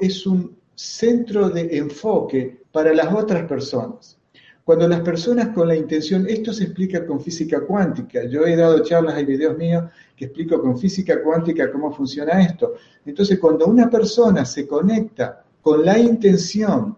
es, 0.00 0.26
un 0.26 0.56
centro 0.74 1.50
de 1.50 1.76
enfoque 1.76 2.62
para 2.72 2.92
las 2.94 3.12
otras 3.14 3.44
personas. 3.46 4.18
Cuando 4.64 4.88
las 4.88 5.00
personas 5.00 5.48
con 5.48 5.68
la 5.68 5.76
intención, 5.76 6.26
esto 6.28 6.52
se 6.52 6.64
explica 6.64 7.04
con 7.04 7.20
física 7.20 7.60
cuántica, 7.60 8.24
yo 8.24 8.46
he 8.46 8.56
dado 8.56 8.82
charlas, 8.82 9.16
hay 9.16 9.24
videos 9.24 9.58
míos 9.58 9.84
que 10.16 10.26
explico 10.26 10.60
con 10.60 10.78
física 10.78 11.22
cuántica 11.22 11.70
cómo 11.70 11.92
funciona 11.92 12.40
esto. 12.42 12.74
Entonces, 13.04 13.38
cuando 13.38 13.66
una 13.66 13.90
persona 13.90 14.44
se 14.44 14.66
conecta 14.66 15.44
con 15.62 15.84
la 15.84 15.98
intención, 15.98 16.96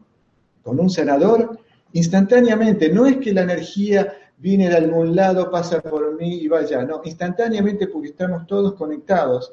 con 0.63 0.81
un 0.81 0.91
sanador, 0.91 1.59
instantáneamente, 1.93 2.89
no 2.89 3.07
es 3.07 3.19
que 3.19 3.33
la 3.33 3.43
energía 3.43 4.13
viene 4.39 4.69
de 4.69 4.77
algún 4.77 5.15
lado, 5.15 5.51
pasa 5.51 5.81
por 5.81 6.19
mí 6.19 6.41
y 6.41 6.49
vaya, 6.49 6.83
no, 6.85 7.01
instantáneamente 7.05 7.87
porque 7.87 8.09
estamos 8.09 8.47
todos 8.47 8.75
conectados, 8.75 9.53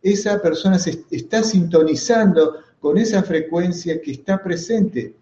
esa 0.00 0.40
persona 0.40 0.78
se 0.78 1.04
está 1.10 1.42
sintonizando 1.42 2.58
con 2.80 2.98
esa 2.98 3.22
frecuencia 3.22 4.00
que 4.00 4.12
está 4.12 4.42
presente 4.42 5.14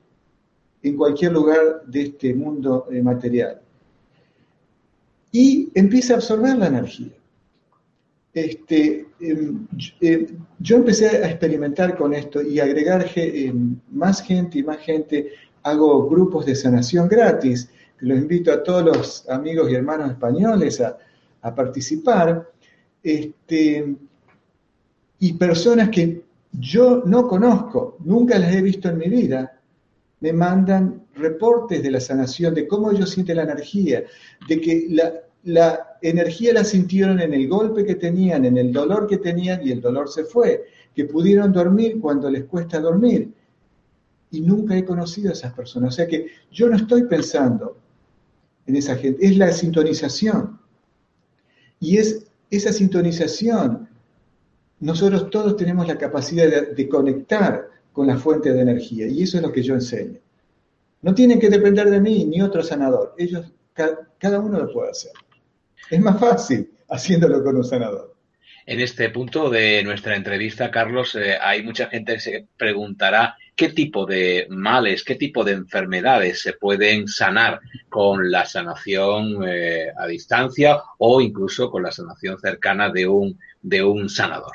en 0.82 0.96
cualquier 0.96 1.32
lugar 1.32 1.82
de 1.86 2.02
este 2.02 2.32
mundo 2.34 2.86
eh, 2.90 3.02
material. 3.02 3.60
Y 5.32 5.70
empieza 5.74 6.14
a 6.14 6.16
absorber 6.16 6.56
la 6.56 6.68
energía. 6.68 7.12
este, 8.32 9.09
em, 9.20 9.66
em, 10.00 10.26
yo 10.58 10.76
empecé 10.76 11.08
a 11.08 11.28
experimentar 11.28 11.96
con 11.96 12.14
esto 12.14 12.42
y 12.42 12.60
agregar 12.60 13.06
em, 13.14 13.76
más 13.90 14.22
gente 14.22 14.58
y 14.58 14.62
más 14.62 14.78
gente. 14.78 15.32
Hago 15.62 16.08
grupos 16.08 16.46
de 16.46 16.54
sanación 16.54 17.08
gratis. 17.08 17.70
Los 17.98 18.18
invito 18.18 18.52
a 18.52 18.62
todos 18.62 18.84
los 18.84 19.28
amigos 19.28 19.70
y 19.70 19.74
hermanos 19.74 20.10
españoles 20.10 20.80
a, 20.80 20.96
participar. 21.54 22.50
Este, 23.02 23.96
y 25.18 25.32
personas 25.34 25.88
que 25.90 26.22
yo 26.52 27.02
no 27.06 27.28
conozco, 27.28 27.96
nunca 28.04 28.38
las 28.38 28.54
he 28.54 28.62
visto 28.62 28.88
en 28.88 28.98
mi 28.98 29.08
vida, 29.08 29.60
me 30.20 30.32
mandan 30.32 31.06
reportes 31.14 31.82
de 31.82 31.90
la 31.90 32.00
sanación, 32.00 32.54
de 32.54 32.66
cómo 32.66 32.90
ellos 32.90 33.10
sienten 33.10 33.36
la 33.36 33.44
energía, 33.44 34.04
de 34.48 34.60
que 34.60 34.86
la, 34.90 35.12
la 35.44 35.96
energía 36.02 36.52
la 36.52 36.64
sintieron 36.64 37.20
en 37.20 37.32
el 37.32 37.48
golpe 37.48 37.84
que 37.84 37.94
tenían, 37.94 38.44
en 38.44 38.58
el 38.58 38.72
dolor 38.72 39.06
que 39.06 39.18
tenían 39.18 39.66
y 39.66 39.72
el 39.72 39.80
dolor 39.80 40.08
se 40.08 40.24
fue, 40.24 40.64
que 40.94 41.04
pudieron 41.04 41.52
dormir 41.52 41.98
cuando 42.00 42.30
les 42.30 42.44
cuesta 42.44 42.80
dormir. 42.80 43.32
Y 44.30 44.40
nunca 44.42 44.76
he 44.76 44.84
conocido 44.84 45.30
a 45.30 45.32
esas 45.32 45.52
personas. 45.52 45.94
O 45.94 45.96
sea 45.96 46.06
que 46.06 46.26
yo 46.52 46.68
no 46.68 46.76
estoy 46.76 47.04
pensando 47.04 47.76
en 48.66 48.76
esa 48.76 48.96
gente, 48.96 49.24
es 49.24 49.36
la 49.36 49.50
sintonización. 49.52 50.60
Y 51.80 51.96
es 51.96 52.26
esa 52.50 52.72
sintonización. 52.72 53.88
Nosotros 54.80 55.30
todos 55.30 55.56
tenemos 55.56 55.86
la 55.88 55.98
capacidad 55.98 56.46
de, 56.74 56.88
conectar 56.88 57.68
con 57.92 58.06
la 58.06 58.16
fuente 58.16 58.52
de 58.52 58.60
energía 58.60 59.08
y 59.08 59.22
eso 59.22 59.38
es 59.38 59.42
lo 59.42 59.52
que 59.52 59.62
yo 59.62 59.74
enseño. 59.74 60.18
No 61.02 61.14
tienen 61.14 61.40
que 61.40 61.48
depender 61.48 61.90
de 61.90 62.00
mí 62.00 62.24
ni 62.26 62.40
otro 62.40 62.62
sanador. 62.62 63.14
Ellos, 63.18 63.50
cada 63.74 64.38
uno 64.38 64.58
lo 64.58 64.72
puede 64.72 64.90
hacer. 64.90 65.12
Es 65.88 66.00
más 66.00 66.20
fácil 66.20 66.70
haciéndolo 66.88 67.42
con 67.42 67.56
un 67.56 67.64
sanador. 67.64 68.14
En 68.66 68.78
este 68.80 69.10
punto 69.10 69.48
de 69.48 69.82
nuestra 69.82 70.14
entrevista, 70.14 70.70
Carlos, 70.70 71.14
eh, 71.16 71.36
hay 71.40 71.62
mucha 71.62 71.86
gente 71.88 72.14
que 72.14 72.20
se 72.20 72.46
preguntará 72.56 73.36
qué 73.56 73.70
tipo 73.70 74.06
de 74.06 74.46
males, 74.50 75.02
qué 75.02 75.16
tipo 75.16 75.42
de 75.44 75.52
enfermedades 75.52 76.42
se 76.42 76.52
pueden 76.52 77.08
sanar 77.08 77.60
con 77.88 78.30
la 78.30 78.44
sanación 78.44 79.42
eh, 79.48 79.90
a 79.96 80.06
distancia 80.06 80.80
o 80.98 81.20
incluso 81.20 81.70
con 81.70 81.82
la 81.82 81.90
sanación 81.90 82.38
cercana 82.38 82.90
de 82.90 83.06
un, 83.06 83.38
de 83.62 83.82
un 83.82 84.08
sanador. 84.08 84.52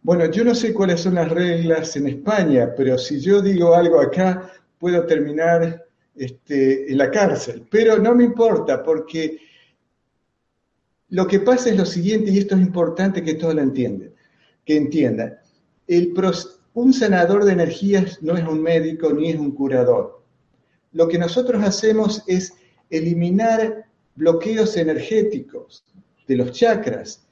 Bueno, 0.00 0.30
yo 0.30 0.42
no 0.42 0.54
sé 0.54 0.72
cuáles 0.72 1.00
son 1.00 1.14
las 1.14 1.28
reglas 1.28 1.94
en 1.96 2.08
España, 2.08 2.70
pero 2.76 2.98
si 2.98 3.20
yo 3.20 3.40
digo 3.40 3.74
algo 3.74 4.00
acá, 4.00 4.50
puedo 4.78 5.04
terminar 5.06 5.84
este, 6.16 6.90
en 6.90 6.98
la 6.98 7.10
cárcel. 7.10 7.66
Pero 7.70 7.98
no 7.98 8.14
me 8.14 8.24
importa, 8.24 8.82
porque 8.82 9.38
lo 11.12 11.26
que 11.26 11.40
pasa 11.40 11.68
es 11.68 11.76
lo 11.76 11.84
siguiente, 11.84 12.30
y 12.30 12.38
esto 12.38 12.54
es 12.54 12.62
importante 12.62 13.22
que 13.22 13.34
todos 13.34 13.54
lo 13.54 13.60
entiendan, 13.60 14.12
que 14.64 14.76
entiendan. 14.76 15.38
Un 16.72 16.94
sanador 16.94 17.44
de 17.44 17.52
energías 17.52 18.22
no 18.22 18.34
es 18.34 18.48
un 18.48 18.62
médico 18.62 19.12
ni 19.12 19.28
es 19.28 19.38
un 19.38 19.50
curador. 19.50 20.22
Lo 20.92 21.08
que 21.08 21.18
nosotros 21.18 21.62
hacemos 21.62 22.22
es 22.26 22.54
eliminar 22.88 23.84
bloqueos 24.14 24.74
energéticos 24.78 25.84
de 26.26 26.36
los 26.36 26.52
chakras. 26.52 27.26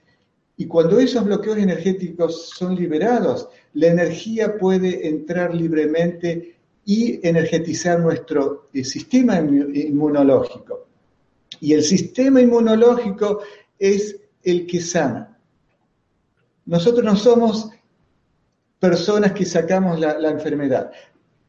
Y 0.59 0.67
cuando 0.67 1.01
esos 1.01 1.25
bloqueos 1.25 1.57
energéticos 1.57 2.51
son 2.51 2.75
liberados, 2.75 3.49
la 3.73 3.87
energía 3.87 4.59
puede 4.59 5.09
entrar 5.09 5.55
libremente 5.55 6.57
y 6.85 7.27
energetizar 7.27 7.99
nuestro 7.99 8.69
eh, 8.75 8.85
sistema 8.85 9.39
inmunológico. 9.41 10.87
Y 11.63 11.73
el 11.73 11.83
sistema 11.83 12.43
inmunológico 12.43 13.41
es 13.81 14.21
el 14.45 14.67
que 14.67 14.81
sana. 14.81 15.37
Nosotros 16.67 17.05
no 17.05 17.17
somos 17.17 17.71
personas 18.79 19.33
que 19.33 19.45
sacamos 19.45 19.99
la, 19.99 20.31
enfermedad, 20.31 20.93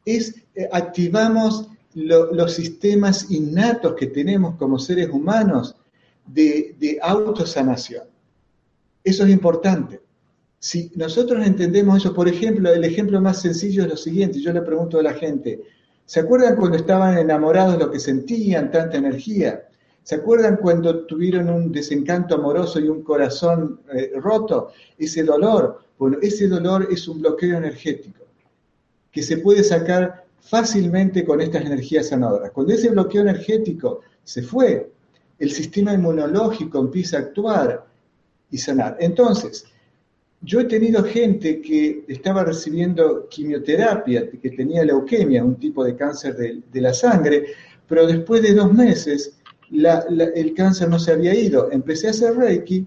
es 0.04 0.34
eh, 0.54 0.68
activamos 0.72 1.68
los 1.94 2.52
sistemas 2.52 3.30
innatos 3.30 3.94
que 3.94 4.06
tenemos 4.06 4.56
como 4.56 4.78
seres 4.78 5.10
humanos 5.10 5.76
de, 6.26 6.74
de 6.78 6.98
autosanación. 7.02 8.04
Eso 9.04 9.24
es 9.24 9.30
importante. 9.30 10.00
Si 10.58 10.90
nosotros 10.94 11.46
entendemos 11.46 11.98
eso, 11.98 12.14
por 12.14 12.28
ejemplo, 12.28 12.72
el 12.72 12.84
ejemplo 12.84 13.20
más 13.20 13.42
sencillo 13.42 13.82
es 13.82 13.90
lo 13.90 13.96
siguiente, 13.96 14.40
yo 14.40 14.52
le 14.52 14.62
pregunto 14.62 14.98
a 14.98 15.02
la 15.02 15.12
gente, 15.12 15.60
¿se 16.06 16.20
acuerdan 16.20 16.56
cuando 16.56 16.78
estaban 16.78 17.18
enamorados 17.18 17.78
lo 17.78 17.90
que 17.90 18.00
sentían, 18.00 18.70
tanta 18.70 18.96
energía? 18.96 19.68
¿Se 20.02 20.16
acuerdan 20.16 20.56
cuando 20.56 21.06
tuvieron 21.06 21.48
un 21.48 21.70
desencanto 21.70 22.34
amoroso 22.34 22.80
y 22.80 22.88
un 22.88 23.02
corazón 23.02 23.80
eh, 23.92 24.12
roto? 24.16 24.72
Ese 24.98 25.22
dolor, 25.22 25.80
bueno, 25.98 26.18
ese 26.20 26.48
dolor 26.48 26.88
es 26.90 27.06
un 27.06 27.20
bloqueo 27.20 27.56
energético 27.58 28.24
que 29.12 29.22
se 29.22 29.38
puede 29.38 29.62
sacar 29.62 30.24
fácilmente 30.40 31.24
con 31.24 31.40
estas 31.40 31.64
energías 31.64 32.08
sanadoras. 32.08 32.50
Cuando 32.50 32.72
ese 32.72 32.90
bloqueo 32.90 33.22
energético 33.22 34.00
se 34.24 34.42
fue, 34.42 34.90
el 35.38 35.50
sistema 35.50 35.92
inmunológico 35.92 36.80
empieza 36.80 37.18
a 37.18 37.20
actuar 37.20 37.86
y 38.50 38.58
sanar. 38.58 38.96
Entonces, 38.98 39.66
yo 40.40 40.60
he 40.60 40.64
tenido 40.64 41.04
gente 41.04 41.60
que 41.60 42.04
estaba 42.08 42.42
recibiendo 42.42 43.28
quimioterapia, 43.28 44.28
que 44.30 44.50
tenía 44.50 44.84
leuquemia, 44.84 45.44
un 45.44 45.56
tipo 45.56 45.84
de 45.84 45.94
cáncer 45.94 46.36
de 46.36 46.80
la 46.80 46.92
sangre, 46.92 47.46
pero 47.86 48.06
después 48.06 48.42
de 48.42 48.54
dos 48.54 48.72
meses 48.72 49.38
el 49.72 50.54
cáncer 50.54 50.88
no 50.88 50.98
se 50.98 51.12
había 51.12 51.34
ido. 51.34 51.70
Empecé 51.72 52.08
a 52.08 52.10
hacer 52.10 52.36
Reiki 52.36 52.86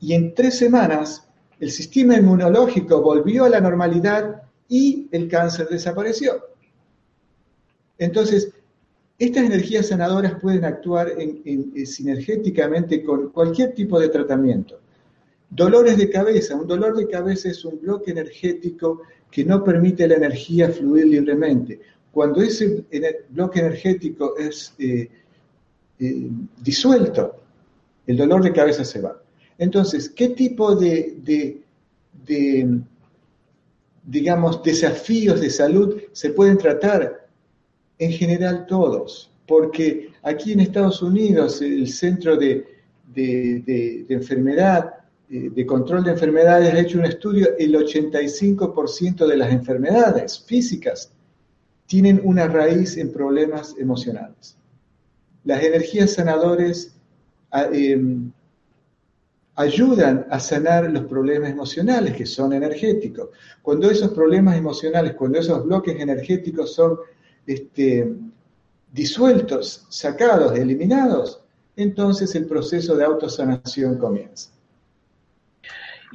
y 0.00 0.12
en 0.12 0.34
tres 0.34 0.56
semanas 0.56 1.26
el 1.58 1.70
sistema 1.70 2.16
inmunológico 2.16 3.00
volvió 3.00 3.44
a 3.44 3.48
la 3.48 3.60
normalidad 3.60 4.42
y 4.68 5.08
el 5.10 5.28
cáncer 5.28 5.68
desapareció. 5.68 6.34
Entonces, 7.98 8.52
estas 9.18 9.44
energías 9.44 9.86
sanadoras 9.86 10.38
pueden 10.40 10.64
actuar 10.64 11.12
en, 11.16 11.86
sinergéticamente 11.86 13.02
con 13.02 13.30
cualquier 13.30 13.72
tipo 13.72 13.98
de 13.98 14.10
tratamiento. 14.10 14.78
Dolores 15.48 15.96
de 15.96 16.10
cabeza. 16.10 16.56
Un 16.56 16.66
dolor 16.66 16.94
de 16.96 17.08
cabeza 17.08 17.48
es 17.48 17.64
un 17.64 17.80
bloque 17.80 18.10
energético 18.10 19.02
que 19.30 19.44
no 19.44 19.64
permite 19.64 20.06
la 20.06 20.16
energía 20.16 20.68
fluir 20.68 21.06
libremente. 21.06 21.80
Cuando 22.16 22.40
ese 22.40 22.82
bloque 23.28 23.60
energético 23.60 24.38
es 24.38 24.72
eh, 24.78 25.06
eh, 25.98 26.30
disuelto, 26.62 27.42
el 28.06 28.16
dolor 28.16 28.42
de 28.42 28.54
cabeza 28.54 28.86
se 28.86 29.02
va. 29.02 29.20
Entonces, 29.58 30.08
¿qué 30.08 30.30
tipo 30.30 30.74
de, 30.74 31.60
digamos, 34.02 34.62
desafíos 34.62 35.42
de 35.42 35.50
salud 35.50 36.00
se 36.12 36.30
pueden 36.30 36.56
tratar? 36.56 37.28
En 37.98 38.12
general 38.12 38.64
todos, 38.64 39.30
porque 39.46 40.08
aquí 40.22 40.52
en 40.52 40.60
Estados 40.60 41.02
Unidos 41.02 41.60
el 41.60 41.86
Centro 41.86 42.38
de, 42.38 42.64
de 43.14 44.06
Enfermedad, 44.08 44.90
eh, 45.28 45.50
de 45.54 45.66
Control 45.66 46.02
de 46.02 46.12
Enfermedades 46.12 46.72
ha 46.72 46.80
hecho 46.80 46.98
un 46.98 47.04
estudio, 47.04 47.48
el 47.58 47.74
85% 47.74 49.26
de 49.26 49.36
las 49.36 49.52
enfermedades 49.52 50.42
físicas 50.46 51.12
tienen 51.86 52.20
una 52.24 52.48
raíz 52.48 52.96
en 52.96 53.12
problemas 53.12 53.74
emocionales. 53.78 54.56
Las 55.44 55.62
energías 55.62 56.12
sanadores 56.12 56.96
ah, 57.50 57.68
em, 57.72 58.32
ayudan 59.54 60.26
a 60.30 60.38
sanar 60.38 60.90
los 60.90 61.04
problemas 61.04 61.50
emocionales 61.50 62.14
que 62.14 62.26
son 62.26 62.52
energéticos. 62.52 63.30
Cuando 63.62 63.90
esos 63.90 64.10
problemas 64.10 64.56
emocionales, 64.56 65.14
cuando 65.14 65.38
esos 65.38 65.64
bloques 65.64 65.98
energéticos 65.98 66.74
son 66.74 66.98
este, 67.46 68.14
disueltos, 68.92 69.86
sacados, 69.88 70.58
eliminados, 70.58 71.42
entonces 71.76 72.34
el 72.34 72.46
proceso 72.46 72.96
de 72.96 73.04
autosanación 73.04 73.98
comienza. 73.98 74.50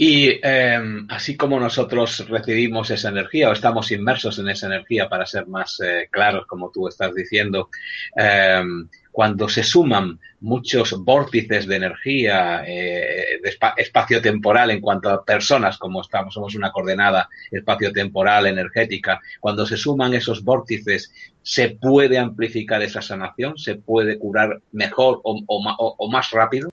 Y 0.03 0.39
em, 0.41 1.05
así 1.11 1.37
como 1.37 1.59
nosotros 1.59 2.27
recibimos 2.27 2.89
esa 2.89 3.09
energía 3.09 3.49
o 3.49 3.53
estamos 3.53 3.91
inmersos 3.91 4.39
en 4.39 4.49
esa 4.49 4.65
energía, 4.65 5.07
para 5.07 5.27
ser 5.27 5.45
más 5.45 5.79
eh, 5.79 6.07
claros, 6.09 6.47
como 6.47 6.71
tú 6.71 6.87
estás 6.87 7.13
diciendo, 7.13 7.69
em, 8.15 8.89
cuando 9.11 9.47
se 9.47 9.61
suman 9.61 10.19
muchos 10.39 10.97
vórtices 11.03 11.67
de 11.67 11.75
energía 11.75 12.63
eh, 12.65 13.39
de 13.43 13.57
espacio-temporal 13.77 14.71
en 14.71 14.81
cuanto 14.81 15.07
a 15.07 15.23
personas, 15.23 15.77
como 15.77 16.01
estamos, 16.01 16.33
somos 16.33 16.55
una 16.55 16.71
coordenada 16.71 17.29
espacio-temporal 17.51 18.47
energética, 18.47 19.19
cuando 19.39 19.67
se 19.67 19.77
suman 19.77 20.15
esos 20.15 20.43
vórtices, 20.43 21.13
¿se 21.43 21.77
puede 21.79 22.17
amplificar 22.17 22.81
esa 22.81 23.03
sanación? 23.03 23.55
¿Se 23.55 23.75
puede 23.75 24.17
curar 24.17 24.63
mejor 24.71 25.21
o 25.23 26.09
más 26.09 26.31
rápido? 26.31 26.71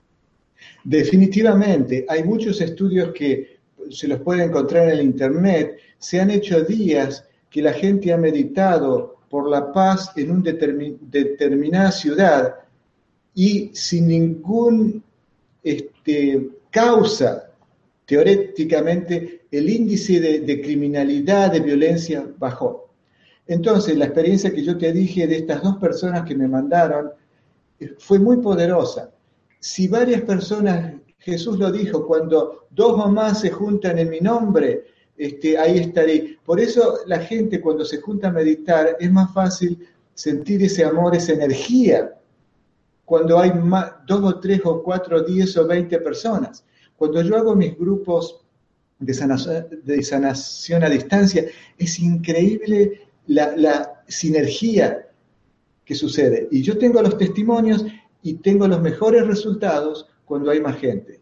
Definitivamente, 0.83 2.05
hay 2.07 2.23
muchos 2.23 2.61
estudios 2.61 3.11
que 3.13 3.59
se 3.89 4.07
los 4.07 4.19
puede 4.21 4.43
encontrar 4.43 4.85
en 4.85 4.99
el 4.99 5.05
Internet, 5.05 5.77
se 5.97 6.19
han 6.19 6.31
hecho 6.31 6.63
días 6.63 7.25
que 7.49 7.61
la 7.61 7.73
gente 7.73 8.13
ha 8.13 8.17
meditado 8.17 9.17
por 9.29 9.49
la 9.49 9.71
paz 9.71 10.11
en 10.15 10.31
una 10.31 10.51
determinada 10.51 11.91
ciudad 11.91 12.55
y 13.33 13.71
sin 13.73 14.07
ningún, 14.07 15.03
este, 15.63 16.49
causa 16.69 17.49
teóricamente 18.05 19.41
el 19.51 19.69
índice 19.69 20.19
de, 20.19 20.61
criminalidad, 20.61 21.51
de 21.51 21.59
violencia 21.59 22.27
bajó. 22.37 22.89
Entonces, 23.45 23.95
la 23.97 24.05
experiencia 24.05 24.51
que 24.51 24.63
yo 24.63 24.77
te 24.77 24.91
dije 24.91 25.27
de 25.27 25.37
estas 25.37 25.61
dos 25.61 25.77
personas 25.77 26.23
que 26.23 26.35
me 26.35 26.47
mandaron 26.47 27.11
eh, 27.79 27.93
fue 27.99 28.17
muy 28.17 28.37
poderosa. 28.37 29.11
Si 29.59 29.87
varias 29.87 30.21
personas, 30.21 30.93
Jesús 31.19 31.59
lo 31.59 31.71
dijo, 31.71 32.07
cuando 32.07 32.67
dos 32.69 32.93
o 33.05 33.09
más 33.09 33.41
se 33.41 33.51
juntan 33.51 33.99
en 33.99 34.09
mi 34.09 34.19
nombre, 34.19 34.85
este, 35.17 35.57
ahí 35.57 35.79
estaré. 35.79 36.37
Por 36.45 36.59
eso 36.59 36.99
la 37.05 37.19
gente 37.19 37.59
cuando 37.59 37.83
se 37.83 37.99
junta 37.99 38.29
a 38.29 38.31
meditar 38.31 38.95
es 38.99 39.11
más 39.11 39.33
fácil 39.33 39.85
sentir 40.13 40.63
ese 40.63 40.83
amor, 40.85 41.15
esa 41.15 41.33
energía, 41.33 42.13
cuando 43.09 43.39
hay 43.39 43.51
dos 44.05 44.23
o 44.23 44.39
tres 44.39 44.61
o 44.65 44.83
cuatro, 44.83 45.23
diez 45.23 45.57
o 45.57 45.65
veinte 45.65 45.99
personas. 45.99 46.63
Cuando 46.95 47.21
yo 47.23 47.37
hago 47.37 47.55
mis 47.55 47.75
grupos 47.75 48.45
de 48.99 49.13
sanación, 49.13 49.65
de 49.83 50.03
sanación 50.03 50.83
a 50.83 50.89
distancia, 50.89 51.45
es 51.77 51.99
increíble 51.99 53.09
la, 53.25 53.95
sinergia 54.07 55.07
que 55.85 55.95
sucede. 55.95 56.47
Y 56.51 56.61
yo 56.61 56.77
tengo 56.77 57.01
los 57.01 57.17
testimonios 57.17 57.85
y 58.21 58.35
tengo 58.35 58.67
los 58.67 58.81
mejores 58.81 59.25
resultados 59.25 60.07
cuando 60.25 60.51
hay 60.51 60.61
más 60.61 60.77
gente. 60.77 61.21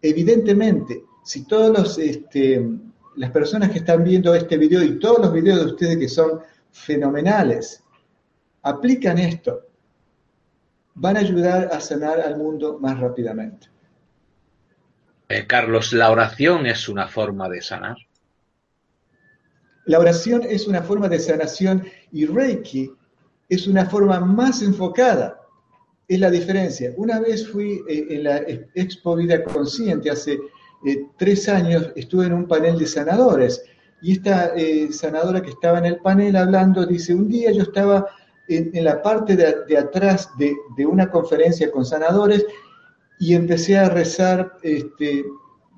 Evidentemente, 0.00 1.04
si 1.24 1.46
todas 1.46 1.98
este, 1.98 2.68
las 3.16 3.30
personas 3.30 3.70
que 3.70 3.78
están 3.78 4.04
viendo 4.04 4.34
este 4.34 4.56
video 4.56 4.82
y 4.82 4.98
todos 4.98 5.20
los 5.20 5.32
videos 5.32 5.60
de 5.60 5.66
ustedes 5.66 5.98
que 5.98 6.08
son 6.08 6.40
fenomenales, 6.70 7.82
aplican 8.62 9.18
esto, 9.18 9.66
van 10.94 11.16
a 11.16 11.20
ayudar 11.20 11.70
a 11.72 11.80
sanar 11.80 12.20
al 12.20 12.36
mundo 12.36 12.78
más 12.80 12.98
rápidamente. 12.98 13.68
Eh, 15.28 15.46
Carlos, 15.46 15.92
¿la 15.92 16.10
oración 16.10 16.66
es 16.66 16.88
una 16.88 17.08
forma 17.08 17.48
de 17.48 17.62
sanar? 17.62 17.96
La 19.86 19.98
oración 19.98 20.42
es 20.48 20.66
una 20.66 20.82
forma 20.82 21.08
de 21.08 21.18
sanación 21.18 21.86
y 22.10 22.26
Reiki 22.26 22.90
es 23.48 23.66
una 23.66 23.86
forma 23.86 24.20
más 24.20 24.62
enfocada. 24.62 25.40
Es 26.08 26.20
la 26.20 26.30
diferencia. 26.30 26.92
Una 26.96 27.20
vez 27.20 27.48
fui 27.48 27.82
eh, 27.88 28.06
en 28.10 28.24
la 28.24 28.38
Expo 28.74 29.16
Vida 29.16 29.42
Consciente, 29.42 30.10
hace 30.10 30.38
eh, 30.86 31.06
tres 31.16 31.48
años, 31.48 31.90
estuve 31.96 32.26
en 32.26 32.34
un 32.34 32.46
panel 32.46 32.78
de 32.78 32.86
sanadores 32.86 33.62
y 34.02 34.12
esta 34.12 34.52
sanadora 34.90 35.40
que 35.40 35.48
estaba 35.48 35.78
en 35.78 35.86
el 35.86 35.96
panel 35.96 36.36
hablando 36.36 36.84
dice, 36.84 37.14
un 37.14 37.26
día 37.26 37.50
yo 37.52 37.62
estaba 37.62 38.06
en, 38.48 38.84
la 38.84 39.02
parte 39.02 39.36
de, 39.36 39.78
atrás 39.78 40.30
de, 40.38 40.86
una 40.86 41.10
conferencia 41.10 41.70
con 41.70 41.84
sanadores 41.84 42.44
y 43.18 43.34
empecé 43.34 43.78
a 43.78 43.88
rezar 43.88 44.58
este, 44.62 45.24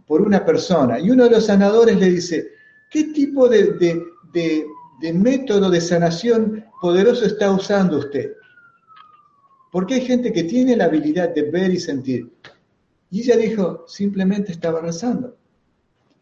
por 0.06 0.22
una 0.22 0.44
persona. 0.44 0.98
Y 0.98 1.10
uno 1.10 1.24
de 1.24 1.30
los 1.30 1.46
sanadores 1.46 1.98
le 1.98 2.10
dice, 2.10 2.48
¿qué 2.90 3.04
tipo 3.04 3.48
de, 3.48 4.02
método 5.14 5.70
de 5.70 5.80
sanación 5.80 6.64
poderoso 6.80 7.26
está 7.26 7.50
usando 7.50 7.98
usted? 7.98 8.32
Porque 9.70 9.94
hay 9.94 10.00
gente 10.02 10.32
que 10.32 10.44
tiene 10.44 10.76
la 10.76 10.84
habilidad 10.84 11.34
de 11.34 11.42
ver 11.42 11.72
y 11.72 11.80
sentir. 11.80 12.30
Y 13.10 13.20
ella 13.20 13.36
dijo, 13.36 13.84
simplemente 13.86 14.52
estaba 14.52 14.80
rezando. 14.80 15.36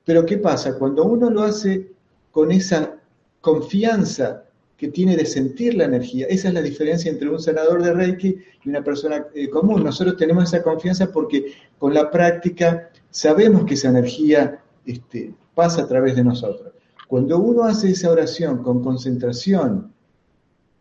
Pero 0.05 0.27
¿qué 0.27 0.39
pasa? 0.39 0.79
Cuando 0.79 1.05
uno 1.05 1.31
lo 1.31 1.43
hace 1.43 1.93
con 2.31 2.51
esa 2.51 2.97
confianza 3.41 4.45
que 4.77 4.89
tiene 4.89 5.17
de 5.17 5.25
sentir 5.25 5.75
la 5.75 5.85
energía. 5.85 6.27
Esa 6.29 6.49
es 6.49 6.55
la 6.55 6.63
diferencia 6.63 7.11
entre 7.11 7.29
un 7.29 7.41
sanador 7.41 7.83
de 7.83 7.93
Reiki 7.93 8.37
y 8.65 8.69
una 8.69 8.83
persona 8.83 9.27
eh, 9.35 9.49
común. 9.49 9.85
Nosotros 9.85 10.17
tenemos 10.17 10.45
esa 10.45 10.63
confianza 10.63 11.13
porque 11.13 11.53
con 11.79 11.95
la 11.95 12.11
práctica 12.11 12.91
sabemos 13.11 13.65
que 13.65 13.75
esa 13.75 13.89
energía 13.89 14.63
este, 14.85 15.35
pasa 15.55 15.83
a 15.83 15.89
través 15.89 16.17
de 16.17 16.25
nosotros. 16.25 16.73
Cuando 17.07 17.39
uno 17.39 17.65
hace 17.65 17.91
esa 17.91 18.11
oración 18.11 18.63
con 18.63 18.83
concentración 18.83 19.93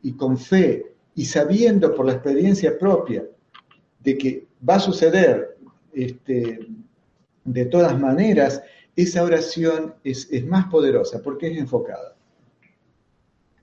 y 0.01 0.13
con 0.13 0.37
fe 0.37 0.92
y 1.15 1.25
sabiendo 1.25 1.93
por 1.93 2.05
la 2.05 2.13
experiencia 2.13 2.77
propia 2.77 3.23
de 3.99 4.17
que 4.17 4.45
va 4.67 4.75
a 4.75 4.79
suceder 4.79 5.57
este, 5.93 6.59
de 7.43 7.65
todas 7.65 7.99
maneras, 7.99 8.61
esa 8.95 9.23
oración 9.23 9.95
es 10.03 10.45
más 10.45 10.65
poderosa 10.65 11.21
porque 11.21 11.47
es 11.47 11.57
enfocada. 11.57 12.15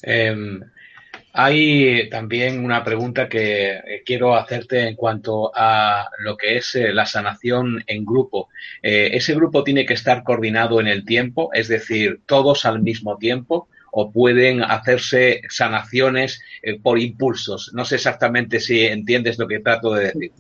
Em, 0.03 0.61
hay 1.33 2.09
también 2.11 2.65
una 2.65 2.83
pregunta 2.83 3.29
que 3.29 3.71
eh, 3.71 4.03
quiero 4.05 4.35
hacerte 4.35 4.89
en 4.89 4.97
cuanto 4.97 5.53
a 5.55 6.09
lo 6.19 6.37
que 6.37 6.57
es 6.57 6.75
eh, 6.75 6.93
la 6.93 7.07
sanación 7.07 7.85
en 7.87 8.05
grupo. 8.05 8.49
Eh, 8.83 9.11
¿Ese 9.13 9.35
grupo 9.35 9.63
tiene 9.63 9.87
que 9.87 9.95
estar 9.95 10.25
coordinado 10.25 10.81
en 10.81 10.89
el 10.89 11.05
tiempo, 11.05 11.51
es 11.53 11.69
decir, 11.69 12.21
todos 12.27 12.65
al 12.65 12.83
mismo 12.83 13.17
tiempo? 13.17 13.69
¿O 13.93 14.11
pueden 14.11 14.63
hacerse 14.63 15.43
sanaciones 15.49 16.41
por 16.83 16.99
impulsos? 16.99 17.73
No 17.75 17.85
sé 17.85 17.97
exactamente 17.97 18.61
si 18.61 18.81
entiendes 18.83 19.39
lo 19.39 19.49
que 19.49 19.61
trato 19.61 19.95
de 19.95 20.05
decir. 20.07 20.33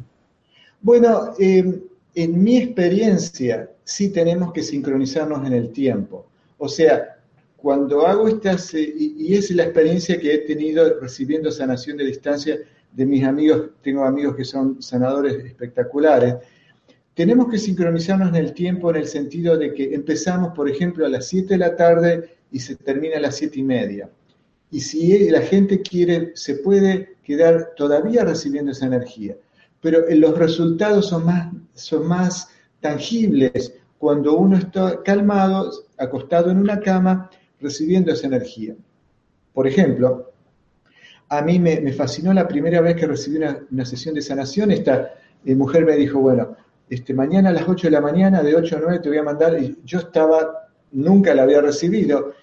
Bueno, 0.82 1.34
em, 1.38 1.80
en 2.14 2.42
mi 2.42 2.56
experiencia 2.58 3.70
sí 3.84 4.10
tenemos 4.10 4.52
que 4.52 4.62
sincronizarnos 4.62 5.46
en 5.46 5.52
el 5.52 5.72
tiempo. 5.72 6.26
O 6.58 6.68
sea, 6.68 7.16
cuando 7.56 8.06
hago 8.06 8.28
estas, 8.28 8.72
eh, 8.74 8.92
y, 8.96 9.34
es 9.34 9.50
la 9.50 9.64
experiencia 9.64 10.18
que 10.18 10.34
he 10.34 10.38
tenido 10.38 10.98
recibiendo 11.00 11.50
sanación 11.50 11.96
de 11.98 12.06
distancia 12.06 12.58
de 12.92 13.06
mis 13.06 13.24
amigos, 13.24 13.70
tengo 13.82 14.04
amigos 14.04 14.36
que 14.36 14.44
son 14.44 14.82
sanadores 14.82 15.44
espectaculares, 15.44 16.36
tenemos 17.14 17.48
que 17.48 17.58
sincronizarnos 17.58 18.28
en 18.28 18.36
el 18.36 18.54
tiempo 18.54 18.90
en 18.90 18.96
el 18.96 19.06
sentido 19.06 19.56
de 19.56 19.74
que 19.74 19.94
empezamos, 19.94 20.52
por 20.54 20.68
ejemplo, 20.68 21.04
a 21.04 21.08
las 21.08 21.26
7 21.28 21.54
de 21.54 21.58
la 21.58 21.76
tarde 21.76 22.36
y 22.50 22.60
se 22.60 22.76
termina 22.76 23.16
a 23.16 23.20
las 23.20 23.36
7 23.36 23.58
y 23.58 23.62
media. 23.62 24.10
Y 24.70 24.80
si 24.80 25.28
la 25.30 25.40
gente 25.40 25.80
quiere, 25.82 26.32
se 26.34 26.56
puede 26.56 27.16
quedar 27.24 27.70
todavía 27.76 28.24
recibiendo 28.24 28.72
esa 28.72 28.86
energía. 28.86 29.36
Pero 29.80 30.06
eh, 30.06 30.14
los 30.14 30.38
resultados 30.38 31.08
son 31.08 31.26
más, 31.26 31.52
son 31.74 32.06
más 32.06 32.48
tangibles 32.80 33.74
cuando 33.98 34.36
uno 34.36 34.56
está 34.56 35.02
calmado, 35.02 35.70
acostado 35.98 36.50
en 36.50 36.58
una 36.58 36.80
cama 36.80 37.30
recibiendo 37.60 38.12
esa 38.12 38.28
energía. 38.28 38.74
Por 39.52 39.66
ejemplo, 39.66 40.32
a 41.28 41.42
mí 41.42 41.58
me, 41.58 41.92
fascinó 41.92 42.32
la 42.32 42.48
primera 42.48 42.80
vez 42.80 42.96
que 42.96 43.06
recibí 43.06 43.36
una, 43.36 43.84
sesión 43.84 44.14
de 44.14 44.22
sanación, 44.22 44.70
esta 44.70 45.14
eh, 45.44 45.54
mujer 45.54 45.84
me 45.84 45.96
dijo, 45.96 46.18
bueno, 46.18 46.56
este, 46.90 47.14
mañana 47.14 47.50
a 47.50 47.52
las 47.52 47.68
8 47.68 47.86
de 47.86 47.90
la 47.92 48.00
mañana, 48.00 48.42
de 48.42 48.54
8 48.54 48.76
a 48.76 48.80
9 48.80 48.98
te 48.98 49.08
voy 49.08 49.18
a 49.18 49.22
mandar, 49.22 49.62
y 49.62 49.78
yo 49.84 50.00
estaba, 50.00 50.68
nunca 50.92 51.34
la 51.34 51.44
había 51.44 51.62
recibido, 51.62 52.34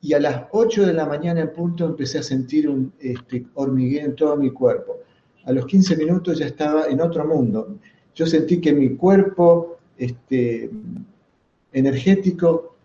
y 0.00 0.14
a 0.14 0.20
las 0.20 0.44
8 0.52 0.86
de 0.86 0.92
la 0.92 1.04
mañana 1.04 1.40
en 1.40 1.52
punto 1.52 1.84
empecé 1.84 2.18
a 2.18 2.22
sentir 2.22 2.68
un 2.68 2.92
este, 3.00 3.46
hormigueo 3.54 4.04
en 4.04 4.14
todo 4.14 4.36
mi 4.36 4.50
cuerpo. 4.50 5.00
A 5.44 5.52
los 5.52 5.66
15 5.66 5.96
minutos 5.96 6.38
ya 6.38 6.46
estaba 6.46 6.86
en 6.86 7.00
otro 7.00 7.26
mundo. 7.26 7.78
Yo 8.14 8.26
sentí 8.26 8.60
que 8.60 8.72
mi 8.72 8.96
cuerpo 8.96 9.78
este, 9.96 10.70
energético 11.72 12.76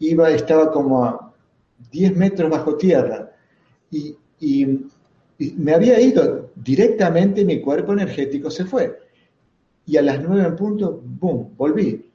iba, 0.00 0.30
estaba 0.30 0.72
como 0.72 1.04
a 1.04 1.32
10 1.92 2.16
metros 2.16 2.50
bajo 2.50 2.76
tierra 2.76 3.32
y, 3.90 4.16
me 5.38 5.74
había 5.74 6.00
ido 6.00 6.50
directamente, 6.54 7.44
mi 7.44 7.60
cuerpo 7.60 7.92
energético 7.92 8.50
se 8.50 8.64
fue. 8.64 9.05
Y 9.86 9.96
a 9.96 10.02
las 10.02 10.20
9 10.20 10.48
en 10.48 10.56
punto, 10.56 11.00
¡boom!, 11.02 11.54
volví. 11.56 12.10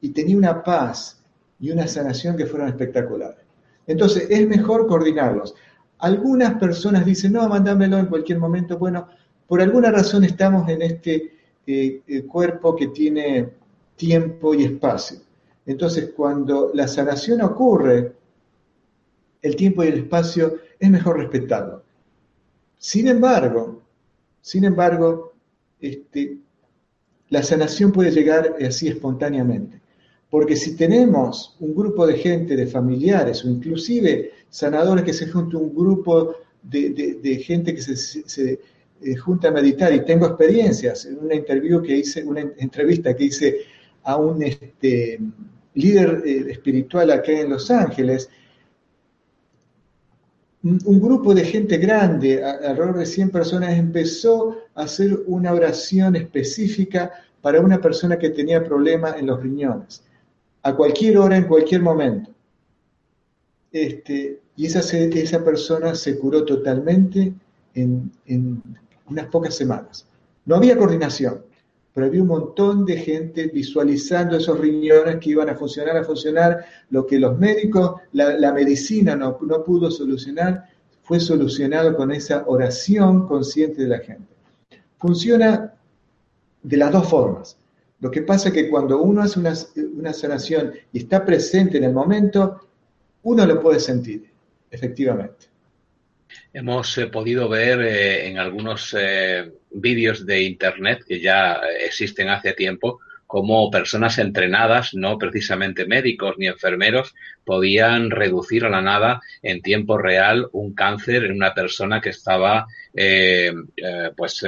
Y 0.00 0.08
tenía 0.10 0.36
una 0.36 0.62
paz 0.62 1.20
y 1.58 1.70
una 1.70 1.86
sanación 1.86 2.36
que 2.36 2.46
fueron 2.46 2.68
espectaculares. 2.68 3.44
Entonces, 3.86 4.28
es 4.30 4.48
mejor 4.48 4.86
coordinarlos. 4.86 5.54
Algunas 5.98 6.54
personas 6.54 7.04
dicen, 7.04 7.32
no, 7.32 7.48
mándamelo 7.48 7.98
en 7.98 8.06
cualquier 8.06 8.38
momento. 8.38 8.78
Bueno, 8.78 9.08
por 9.46 9.60
alguna 9.60 9.90
razón 9.90 10.24
estamos 10.24 10.68
en 10.68 10.82
este 10.82 11.32
eh, 11.66 12.02
eh, 12.06 12.22
cuerpo 12.24 12.76
que 12.76 12.88
tiene 12.88 13.50
tiempo 13.96 14.54
y 14.54 14.64
espacio. 14.64 15.18
Entonces, 15.66 16.10
cuando 16.16 16.70
la 16.74 16.86
sanación 16.86 17.40
ocurre, 17.42 18.12
el 19.40 19.56
tiempo 19.56 19.84
y 19.84 19.88
el 19.88 19.98
espacio 20.00 20.58
es 20.78 20.90
mejor 20.90 21.18
respetarlo. 21.18 21.82
Sin 22.78 23.08
embargo, 23.08 23.82
sin 24.40 24.64
embargo, 24.64 25.32
este, 25.80 26.38
la 27.30 27.42
sanación 27.42 27.92
puede 27.92 28.10
llegar 28.10 28.56
así 28.66 28.88
espontáneamente. 28.88 29.80
Porque 30.30 30.56
si 30.56 30.76
tenemos 30.76 31.56
un 31.60 31.74
grupo 31.74 32.06
de 32.06 32.14
gente, 32.14 32.56
de 32.56 32.66
familiares 32.66 33.44
o 33.44 33.48
inclusive 33.48 34.32
sanadores 34.48 35.04
que 35.04 35.12
se 35.12 35.28
juntan, 35.28 35.60
un 35.60 35.74
grupo 35.74 36.34
de, 36.62 37.42
gente 37.44 37.74
que 37.74 37.82
se, 37.82 38.58
eh, 39.02 39.16
junta 39.16 39.48
a 39.48 39.52
meditar, 39.52 39.94
y 39.94 40.04
tengo 40.04 40.26
experiencias 40.26 41.04
en 41.06 41.18
una 41.18 41.82
que 41.82 41.96
hice, 41.96 42.24
entrevista 42.58 43.14
que 43.14 43.24
hice 43.24 43.58
a 44.02 44.16
un 44.16 44.42
este, 44.42 45.20
líder 45.74 46.22
eh, 46.24 46.46
espiritual 46.50 47.10
acá 47.10 47.32
en 47.32 47.50
Los 47.50 47.70
Ángeles, 47.70 48.28
un 50.64 51.00
grupo 51.00 51.34
de 51.34 51.44
gente 51.44 51.76
grande, 51.76 52.42
alrededor 52.42 52.98
de 52.98 53.04
100 53.04 53.30
personas, 53.30 53.74
empezó 53.74 54.56
a 54.74 54.84
hacer 54.84 55.20
una 55.26 55.52
oración 55.52 56.16
específica 56.16 57.12
para 57.42 57.60
una 57.60 57.78
persona 57.78 58.18
que 58.18 58.30
tenía 58.30 58.64
problemas 58.64 59.18
en 59.18 59.26
los 59.26 59.42
riñones, 59.42 60.02
a 60.62 60.74
cualquier 60.74 61.18
hora, 61.18 61.36
en 61.36 61.44
cualquier 61.44 61.82
momento. 61.82 62.30
Este, 63.70 64.40
y 64.56 64.64
esa, 64.64 65.44
persona 65.44 65.94
se 65.94 66.18
curó 66.18 66.46
totalmente 66.46 67.34
en, 67.74 68.10
en 68.24 68.62
unas 69.10 69.26
pocas 69.26 69.54
semanas. 69.54 70.06
No 70.46 70.56
había 70.56 70.78
coordinación, 70.78 71.42
pero 71.94 72.08
había 72.08 72.22
un 72.22 72.28
montón 72.28 72.84
de 72.84 72.96
gente 72.96 73.46
visualizando 73.46 74.36
esos 74.36 74.58
riñones 74.58 75.18
que 75.20 75.30
iban 75.30 75.48
a 75.48 75.54
funcionar, 75.54 75.96
a 75.96 76.02
funcionar, 76.02 76.64
lo 76.90 77.06
que 77.06 77.20
los 77.20 77.38
médicos, 77.38 78.00
la, 78.12 78.52
medicina 78.52 79.14
no, 79.14 79.38
pudo 79.38 79.90
solucionar, 79.92 80.64
fue 81.04 81.20
solucionado 81.20 81.96
con 81.96 82.10
esa 82.10 82.42
oración 82.48 83.28
consciente 83.28 83.82
de 83.82 83.88
la 83.88 84.00
gente. 84.00 84.26
Funciona 84.98 85.72
de 86.64 86.76
las 86.76 86.90
dos 86.90 87.08
formas. 87.08 87.56
Lo 88.00 88.10
que 88.10 88.22
pasa 88.22 88.48
es 88.48 88.54
que 88.54 88.68
cuando 88.68 89.00
uno 89.00 89.22
hace 89.22 89.38
una, 89.38 89.54
una 89.96 90.12
sanación 90.12 90.72
y 90.92 90.98
está 90.98 91.24
presente 91.24 91.78
en 91.78 91.84
el 91.84 91.92
momento, 91.92 92.60
uno 93.22 93.46
lo 93.46 93.60
puede 93.60 93.78
sentir, 93.78 94.32
efectivamente. 94.68 95.53
Hemos 96.54 96.96
eh, 96.98 97.08
podido 97.08 97.48
ver 97.48 97.80
eh, 97.82 98.28
en 98.28 98.38
algunos 98.38 98.94
eh, 98.96 99.50
vídeos 99.72 100.24
de 100.24 100.42
Internet 100.42 101.02
que 101.06 101.20
ya 101.20 101.60
existen 101.80 102.28
hace 102.28 102.52
tiempo 102.52 103.00
cómo 103.26 103.68
personas 103.72 104.18
entrenadas, 104.18 104.94
no 104.94 105.18
precisamente 105.18 105.84
médicos 105.84 106.36
ni 106.38 106.46
enfermeros, 106.46 107.12
podían 107.44 108.12
reducir 108.12 108.64
a 108.64 108.68
la 108.68 108.80
nada 108.80 109.20
en 109.42 109.60
tiempo 109.60 109.98
real 109.98 110.46
un 110.52 110.72
cáncer 110.72 111.24
en 111.24 111.32
una 111.32 111.52
persona 111.52 112.00
que 112.00 112.10
estaba 112.10 112.66
pues 114.16 114.46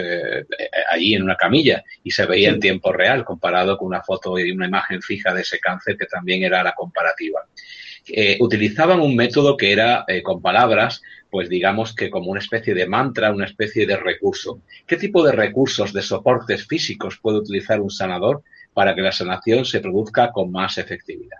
allí 0.93 1.15
en 1.17 1.23
una 1.25 1.35
camilla 1.35 1.83
y 2.05 2.13
se 2.13 2.27
veía 2.27 2.51
en 2.51 2.61
tiempo 2.61 2.93
real 2.93 3.25
comparado 3.25 3.77
con 3.77 3.89
una 3.89 4.03
foto 4.03 4.39
y 4.39 4.53
una 4.53 4.69
imagen 4.69 5.03
fija 5.03 5.35
de 5.35 5.41
ese 5.41 5.59
cáncer 5.59 5.97
que 5.97 6.07
también 6.07 6.45
era 6.45 6.63
la 6.63 6.75
comparativa. 6.75 7.41
utilizaban 8.39 9.01
un 9.01 9.17
método 9.17 9.57
que 9.57 9.73
era 9.73 10.07
con 10.23 10.41
palabras 10.41 11.03
pues 11.37 11.51
digamos 11.51 11.95
que 11.95 12.09
como 12.09 12.31
una 12.31 12.41
especie 12.41 12.73
de 12.73 12.87
mantra, 12.87 13.31
una 13.31 13.45
especie 13.45 13.87
de 13.87 13.99
recurso. 13.99 14.63
¿Qué 14.87 14.97
tipo 14.97 15.23
de 15.23 15.33
recursos, 15.33 15.93
de 15.93 16.01
soportes 16.01 16.67
físicos 16.67 17.19
puede 17.21 17.37
utilizar 17.37 17.79
un 17.79 17.91
sanador 17.91 18.43
para 18.73 18.95
que 18.95 19.03
la 19.03 19.13
sanación 19.13 19.67
se 19.67 19.81
produzca 19.81 20.33
con 20.33 20.51
más 20.51 20.79
efectividad? 20.79 21.37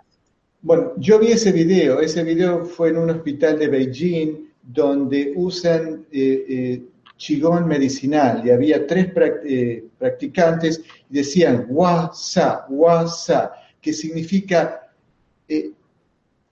Bueno, 0.61 0.93
yo 0.97 1.17
vi 1.17 1.31
ese 1.31 1.51
video, 1.51 1.99
ese 1.99 2.23
video 2.23 2.63
fue 2.63 2.89
en 2.89 2.99
un 2.99 3.09
hospital 3.09 3.57
de 3.57 3.69
Beijing 3.69 4.51
donde 4.61 5.33
usan 5.35 6.05
eh, 6.11 6.45
eh 6.47 6.81
Qigong 7.17 7.65
medicinal 7.65 8.43
y 8.45 8.51
había 8.51 8.85
tres 8.85 9.07
eh, 9.45 9.83
practicantes 9.97 10.83
y 11.09 11.15
decían 11.15 11.65
wa 11.69 12.11
sa, 12.13 12.67
wa 12.69 13.07
sa, 13.07 13.51
que 13.81 13.93
significa 13.93 14.91
eh, 15.49 15.71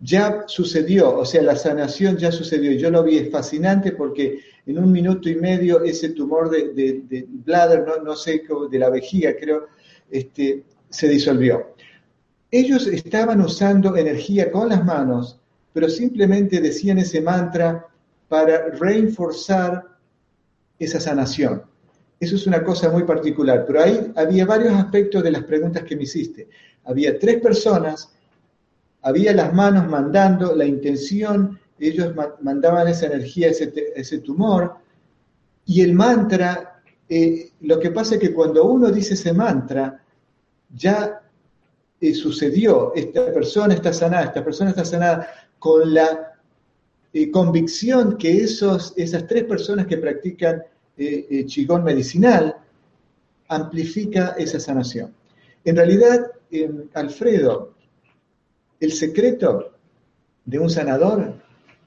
ya 0.05 0.43
sucedió, 0.47 1.17
o 1.17 1.25
sea, 1.25 1.41
la 1.41 1.55
sanación 1.55 2.17
ya 2.17 2.31
sucedió. 2.31 2.71
Yo 2.73 2.91
lo 2.91 3.03
vi, 3.03 3.17
es 3.17 3.31
fascinante 3.31 3.91
porque 3.91 4.39
en 4.65 4.77
un 4.77 4.91
minuto 4.91 5.27
y 5.29 5.35
medio 5.35 5.83
ese 5.83 6.09
tumor 6.09 6.49
de, 6.49 6.73
de, 6.73 7.25
bladder, 7.27 7.85
no, 7.85 7.97
no, 8.03 8.15
sé, 8.15 8.43
de 8.69 8.79
la 8.79 8.89
vejiga 8.89 9.35
creo, 9.35 9.67
este, 10.11 10.63
se 10.89 11.09
disolvió. 11.09 11.73
Ellos 12.51 12.87
estaban 12.87 13.41
usando 13.41 13.97
energía 13.97 14.51
con 14.51 14.69
las 14.69 14.85
manos, 14.85 15.39
pero 15.73 15.89
simplemente 15.89 16.61
decían 16.61 16.99
ese 16.99 17.21
mantra 17.21 17.87
para 18.27 18.69
reforzar 18.69 19.83
esa 20.77 20.99
sanación. 20.99 21.63
Eso 22.19 22.35
es 22.35 22.47
una 22.47 22.63
cosa 22.63 22.89
muy 22.89 23.03
particular, 23.03 23.65
pero 23.65 23.81
ahí 23.81 24.11
había 24.15 24.45
varios 24.45 24.73
aspectos 24.73 25.23
de 25.23 25.31
las 25.31 25.43
preguntas 25.43 25.83
que 25.83 25.95
me 25.95 26.03
hiciste. 26.03 26.47
Había 26.85 27.17
tres 27.19 27.41
personas 27.41 28.14
había 29.05 29.33
las 29.33 29.53
manos 29.53 29.87
mandando 29.87 30.55
la 30.55 30.65
intención, 30.65 31.59
ellos 31.77 32.13
mandaban 32.41 32.87
esa 32.87 33.05
energía, 33.05 33.49
ese, 33.49 33.71
ese 33.95 34.17
tumor, 34.17 34.77
y 35.67 35.81
el 35.81 35.93
mantra, 35.93 36.81
eh, 37.07 37.51
lo 37.61 37.79
que 37.79 37.91
pasa 37.91 38.15
es 38.15 38.21
que 38.21 38.33
cuando 38.33 38.65
uno 38.65 38.89
dice 38.89 39.13
ese 39.13 39.31
mantra, 39.31 40.03
ya 40.73 41.21
eh, 42.01 42.15
sucedió, 42.15 42.93
esta 42.95 43.31
persona 43.31 43.75
está 43.75 43.93
sanada, 43.93 44.25
esta 44.25 44.43
persona 44.43 44.71
está 44.71 44.83
sanada 44.83 45.27
con 45.59 45.93
la 45.93 46.33
eh, 47.13 47.29
convicción 47.29 48.17
que 48.17 48.41
esos, 48.41 48.91
esas 48.97 49.27
tres 49.27 49.43
personas 49.43 49.85
que 49.85 49.97
practican 49.97 50.63
chigón 51.45 51.83
medicinal 51.83 52.55
amplifica 53.49 54.33
esa 54.37 54.61
sanación. 54.61 55.13
En 55.65 55.75
realidad, 55.75 56.31
Alfredo, 56.93 57.74
el 58.79 58.91
secreto 58.91 59.71
de 60.45 60.59
un 60.59 60.69
sanador 60.69 61.35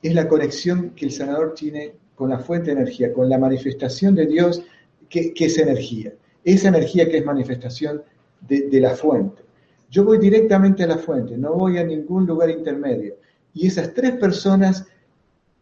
es 0.02 0.14
la 0.14 0.28
conexión 0.28 0.90
que 0.90 1.06
el 1.06 1.12
sanador 1.12 1.54
tiene 1.54 1.94
con 2.14 2.30
la 2.30 2.38
fuente 2.38 2.66
de 2.66 2.80
energía, 2.80 3.12
con 3.12 3.28
la 3.28 3.38
manifestación 3.38 4.14
de 4.14 4.26
Dios, 4.26 4.62
que, 5.08 5.32
es 5.36 5.58
energía. 5.58 6.12
Esa 6.44 6.68
energía 6.68 7.08
que 7.08 7.18
es 7.18 7.24
manifestación 7.24 8.02
de, 8.40 8.80
la 8.80 8.90
fuente. 8.90 9.42
Yo 9.90 10.04
voy 10.04 10.18
directamente 10.18 10.84
a 10.84 10.86
la 10.86 10.98
fuente, 10.98 11.36
no 11.36 11.54
voy 11.54 11.78
a 11.78 11.84
ningún 11.84 12.26
lugar 12.26 12.50
intermedio. 12.50 13.16
Y 13.54 13.66
esas 13.66 13.94
tres 13.94 14.12
personas 14.12 14.86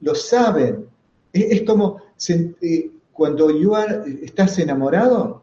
lo 0.01 0.15
saben. 0.15 0.87
Es, 1.33 1.63
como 1.63 2.01
eh, 2.29 2.91
cuando 3.13 3.51
yo, 3.51 3.77
estás 4.23 4.59
enamorado, 4.59 5.43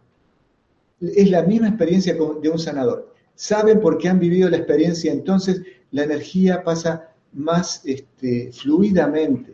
es 1.00 1.30
la 1.30 1.44
misma 1.44 1.70
experiencia 1.70 2.14
de 2.14 2.50
un 2.50 2.60
sanador 2.60 3.13
saben 3.36 3.80
por 3.80 3.98
qué 3.98 4.10
han 4.10 4.20
vivido 4.20 4.50
la 4.50 4.58
experiencia, 4.58 5.12
entonces 5.12 5.62
la 5.92 6.04
energía 6.04 6.64
pasa 6.64 7.10
más 7.34 7.82
este, 7.86 8.52
fluidamente. 8.52 9.54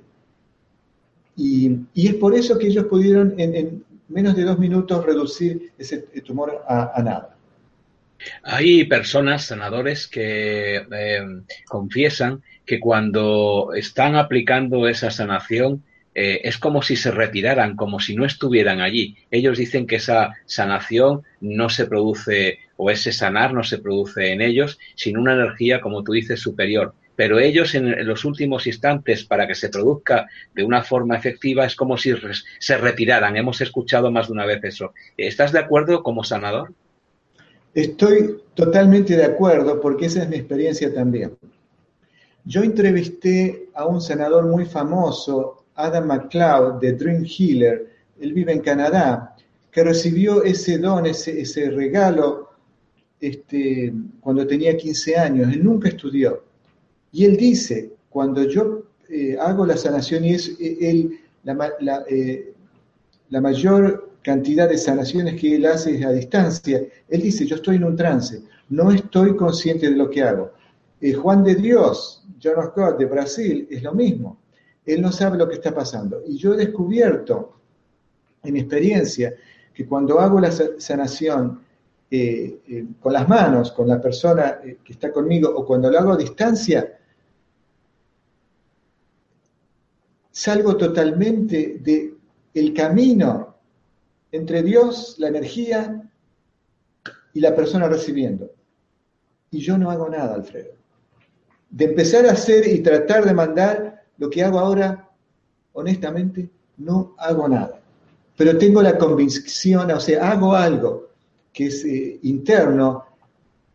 Y, 1.36 1.72
es 1.96 2.16
por 2.16 2.36
eso 2.36 2.58
que 2.58 2.68
ellos 2.68 2.86
pudieron 2.86 3.34
en, 3.38 3.84
menos 4.10 4.36
de 4.36 4.44
dos 4.44 4.60
minutos 4.60 5.06
reducir 5.06 5.72
ese 5.78 6.00
tumor 6.26 6.64
a, 6.68 7.02
nada. 7.02 7.36
Hay 8.44 8.84
personas, 8.86 9.46
sanadores, 9.46 10.08
que 10.08 10.76
eh, 10.76 11.22
confiesan 11.66 12.44
que 12.66 12.80
cuando 12.80 13.72
están 13.74 14.16
aplicando 14.16 14.88
esa 14.90 15.10
sanación, 15.10 15.84
eh, 16.14 16.42
es 16.44 16.58
como 16.58 16.82
si 16.82 16.96
se 16.96 17.12
retiraran, 17.12 17.76
como 17.76 18.00
si 18.00 18.16
no 18.16 18.26
estuvieran 18.26 18.82
allí. 18.82 19.16
Ellos 19.32 19.58
dicen 19.58 19.88
que 19.88 19.98
esa 19.98 20.36
sanación 20.46 21.24
no 21.40 21.70
se 21.70 21.86
produce, 21.86 22.60
o 22.82 22.90
ese 22.90 23.12
sanar 23.12 23.54
no 23.54 23.62
se 23.62 23.80
produce 23.80 24.32
en 24.32 24.42
ellos, 24.42 24.80
sino 24.96 25.20
una 25.20 25.34
energía, 25.34 25.82
como 25.82 26.02
tú 26.02 26.14
dices, 26.14 26.40
superior. 26.40 26.94
Pero 27.18 27.38
ellos 27.38 27.76
en, 27.76 28.08
los 28.08 28.24
últimos 28.24 28.66
instantes, 28.68 29.26
para 29.26 29.46
que 29.46 29.54
se 29.54 29.68
produzca 29.68 30.28
de 30.56 30.64
una 30.64 30.82
forma 30.82 31.18
efectiva, 31.18 31.66
es 31.66 31.76
como 31.76 31.98
si 31.98 32.14
se 32.60 32.78
retiraran. 32.78 33.36
Hemos 33.36 33.60
escuchado 33.60 34.10
más 34.12 34.28
de 34.28 34.34
una 34.34 34.46
vez 34.46 34.64
eso. 34.64 34.94
¿Estás 35.18 35.52
de 35.52 35.60
acuerdo 35.60 36.02
como 36.04 36.24
sanador? 36.24 36.74
Estoy 37.74 38.38
totalmente 38.54 39.18
de 39.18 39.26
acuerdo 39.26 39.82
porque 39.82 40.06
esa 40.06 40.24
es 40.24 40.30
mi 40.30 40.38
experiencia 40.38 40.94
también. 40.94 41.38
Yo 42.46 42.64
entrevisté 42.64 43.68
a 43.74 43.86
un 43.86 44.00
sanador 44.00 44.46
muy 44.46 44.64
famoso 44.64 45.66
Adam 45.76 46.08
McLeod 46.08 46.80
de 46.80 46.94
Dream 46.94 47.26
Healer, 47.26 47.90
él 48.22 48.34
vive 48.34 48.54
en 48.54 48.62
Canadá, 48.62 49.36
que 49.70 49.84
recibió 49.84 50.44
ese 50.44 50.78
don, 50.78 51.06
ese, 51.06 51.70
regalo 51.70 52.49
este, 53.20 53.94
cuando 54.22 54.46
tenía 54.48 54.78
15 54.78 55.18
años. 55.18 55.54
Él 55.54 55.64
nunca 55.64 55.90
estudió. 55.90 56.44
Y 57.12 57.26
él 57.26 57.38
dice, 57.38 57.92
cuando 58.10 58.44
yo 58.44 58.84
eh, 59.10 59.38
hago 59.40 59.66
la 59.66 59.78
sanación 59.78 60.26
y 60.26 60.34
es 60.34 60.50
eh, 60.60 60.78
él, 60.82 61.20
la, 61.44 62.04
eh, 62.10 62.54
la, 63.30 63.42
mayor 63.42 64.12
cantidad 64.22 64.70
de 64.70 64.78
sanaciones 64.78 65.40
que 65.40 65.56
él 65.56 65.66
hace 65.66 65.96
es 65.98 66.06
a 66.06 66.12
distancia, 66.12 66.84
él 67.08 67.22
dice, 67.22 67.46
yo 67.46 67.56
estoy 67.56 67.78
en 67.78 67.86
un 67.86 67.96
trance, 67.96 68.44
no 68.70 68.92
estoy 68.92 69.36
consciente 69.36 69.90
de 69.90 69.96
lo 69.96 70.10
que 70.10 70.22
hago. 70.22 70.52
Juan 71.22 71.44
de 71.46 71.56
Dios, 71.56 72.26
John 72.44 72.62
Scott 72.68 73.00
de 73.00 73.06
Brasil, 73.06 73.68
es 73.72 73.82
lo 73.82 73.94
mismo 73.94 74.38
él 74.94 75.02
no 75.02 75.12
sabe 75.12 75.38
lo 75.38 75.48
que 75.48 75.56
está 75.56 75.74
pasando. 75.74 76.22
Y 76.28 76.38
yo 76.38 76.54
he 76.54 76.58
descubierto 76.58 77.54
en 78.44 78.58
experiencia 78.58 79.34
que 79.74 79.86
cuando 79.86 80.20
hago 80.20 80.40
la 80.40 80.52
sanación 80.52 81.62
eh, 82.12 82.62
eh, 82.68 82.86
con 83.00 83.14
las 83.14 83.30
manos, 83.30 83.72
con 83.72 83.88
la 83.88 84.02
persona 84.02 84.60
eh, 84.64 84.80
que 84.84 84.94
está 84.94 85.12
conmigo, 85.12 85.48
o 85.56 85.64
cuando 85.64 85.92
lo 85.92 86.00
hago 86.00 86.14
a 86.14 86.18
distancia, 86.18 86.98
salgo 90.32 90.76
totalmente 90.76 91.78
del 91.80 92.18
el 92.56 92.74
camino 92.74 93.58
entre 94.32 94.64
Dios, 94.64 95.18
la 95.20 95.28
energía 95.28 96.10
y 97.32 97.42
la 97.42 97.56
persona 97.56 97.88
recibiendo. 97.88 98.50
Y 99.52 99.60
yo 99.60 99.78
no 99.78 99.92
hago 99.92 100.10
nada, 100.10 100.34
Alfredo. 100.34 100.72
De 101.70 101.86
empezar 101.86 102.26
a 102.26 102.32
hacer 102.32 102.68
y 102.68 102.80
tratar 102.80 103.24
de 103.24 103.36
mandar 103.36 104.04
lo 104.18 104.32
que 104.32 104.44
hago 104.44 104.58
ahora, 104.58 105.12
honestamente, 105.74 106.50
no 106.78 107.14
hago 107.20 107.48
nada. 107.48 107.80
Pero 108.36 108.58
tengo 108.58 108.82
la 108.82 108.98
convicción, 108.98 109.92
o 109.92 110.00
sea, 110.00 110.32
hago 110.32 110.56
algo 110.56 111.09
que 111.60 111.66
es 111.66 111.84
eh, 111.84 112.20
interno, 112.22 113.04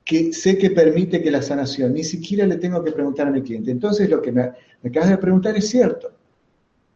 que 0.06 0.32
sé 0.32 0.56
que 0.56 0.70
permite 0.70 1.22
que 1.22 1.30
la 1.30 1.42
sanación, 1.42 1.92
ni 1.92 2.02
siquiera 2.02 2.46
le 2.46 2.56
tengo 2.56 2.82
que 2.82 2.92
preguntar 2.92 3.26
a 3.26 3.30
mi 3.30 3.42
cliente. 3.42 3.70
Entonces 3.70 4.08
lo 4.08 4.22
que 4.22 4.32
me, 4.32 4.52
acabas 4.82 5.10
de 5.10 5.18
preguntar 5.18 5.54
es 5.54 5.68
cierto, 5.68 6.10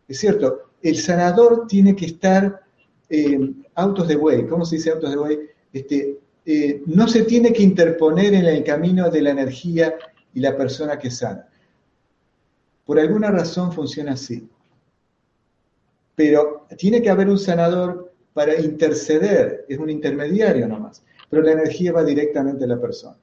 es 0.09 0.19
cierto, 0.19 0.71
el 0.81 0.97
sanador 0.97 1.67
tiene 1.67 1.95
que 1.95 2.07
estar 2.07 2.63
eh, 3.11 3.53
autos 3.75 4.09
de 4.09 4.17
way, 4.17 4.47
¿cómo 4.47 4.65
se 4.65 4.77
dice 4.77 4.93
autos 4.93 5.11
de 5.11 5.19
way? 5.19 5.39
Este, 5.75 6.21
eh, 6.47 6.83
no 6.87 7.07
se 7.07 7.25
tiene 7.25 7.53
que 7.53 7.63
interponer 7.63 8.33
en 8.33 8.47
el 8.47 8.65
camino 8.65 9.11
de 9.11 9.21
la 9.21 9.33
energía 9.33 9.95
y 10.33 10.41
la 10.41 10.57
persona 10.57 10.99
que 10.99 11.11
sana. 11.11 11.51
Por 12.87 12.99
alguna 12.99 13.31
razón 13.31 13.75
funciona 13.75 14.13
así. 14.13 14.49
Pero 16.15 16.67
tiene 16.79 17.03
que 17.03 17.11
haber 17.11 17.29
un 17.29 17.39
sanador 17.39 18.08
para 18.39 18.57
interceder, 18.61 19.65
es 19.69 19.79
un 19.79 19.91
intermediario 19.91 20.69
nomás, 20.69 21.05
pero 21.29 21.43
la 21.43 21.51
energía 21.51 21.91
va 21.91 22.05
directamente 22.05 22.67
a 22.67 22.69
la 22.69 22.81
persona. 22.81 23.17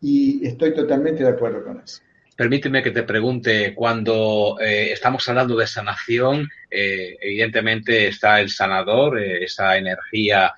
Y 0.00 0.44
estoy 0.44 0.74
totalmente 0.74 1.22
de 1.22 1.28
acuerdo 1.28 1.62
con 1.62 1.80
eso. 1.80 2.02
Permíteme 2.36 2.82
que 2.82 2.90
te 2.90 3.04
pregunte, 3.04 3.76
cuando 3.76 4.56
eh, 4.60 4.90
estamos 4.90 5.28
hablando 5.28 5.54
de 5.54 5.68
sanación, 5.68 6.48
eh, 6.68 7.16
evidentemente 7.20 8.08
está 8.08 8.40
el 8.40 8.50
sanador, 8.50 9.20
eh, 9.20 9.44
esa 9.44 9.76
energía 9.76 10.52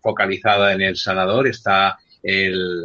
focalizada 0.00 0.72
en 0.72 0.82
el 0.82 0.94
sanador, 0.94 1.48
está 1.48 1.98
el, 2.22 2.84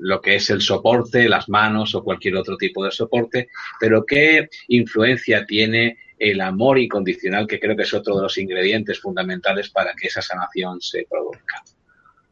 lo 0.00 0.20
que 0.20 0.34
es 0.34 0.50
el 0.50 0.60
soporte, 0.60 1.30
las 1.30 1.48
manos 1.48 1.94
o 1.94 2.04
cualquier 2.04 2.36
otro 2.36 2.58
tipo 2.58 2.84
de 2.84 2.90
soporte, 2.90 3.48
pero 3.80 4.04
¿qué 4.04 4.50
influencia 4.68 5.46
tiene 5.46 5.96
el 6.18 6.40
amor 6.40 6.78
incondicional, 6.78 7.46
que 7.46 7.60
creo 7.60 7.76
que 7.76 7.82
es 7.82 7.94
otro 7.94 8.16
de 8.16 8.22
los 8.22 8.38
ingredientes 8.38 9.00
fundamentales 9.00 9.70
para 9.70 9.92
que 9.94 10.08
esa 10.08 10.22
sanación 10.22 10.80
se 10.80 11.06
produzca? 11.08 11.62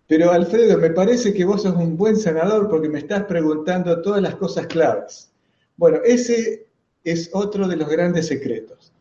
Pero 0.07 0.33
Alfredo, 0.33 0.79
me 0.79 0.91
parece 0.91 1.33
que 1.33 1.45
vos 1.45 1.63
sos 1.63 1.75
un 1.75 1.97
buen 1.97 2.17
sanador 2.17 2.69
porque 2.69 2.89
me 2.89 2.99
estás 2.99 3.25
preguntando 3.25 4.03
todas 4.03 4.21
las 4.21 4.37
cosas 4.37 4.67
claras. 4.67 5.33
Bueno, 5.77 5.99
ese 6.05 6.67
es 7.03 7.31
otro 7.33 7.67
de 7.67 7.77
los 7.77 7.89
grandes 7.89 8.27
secretos. 8.27 8.93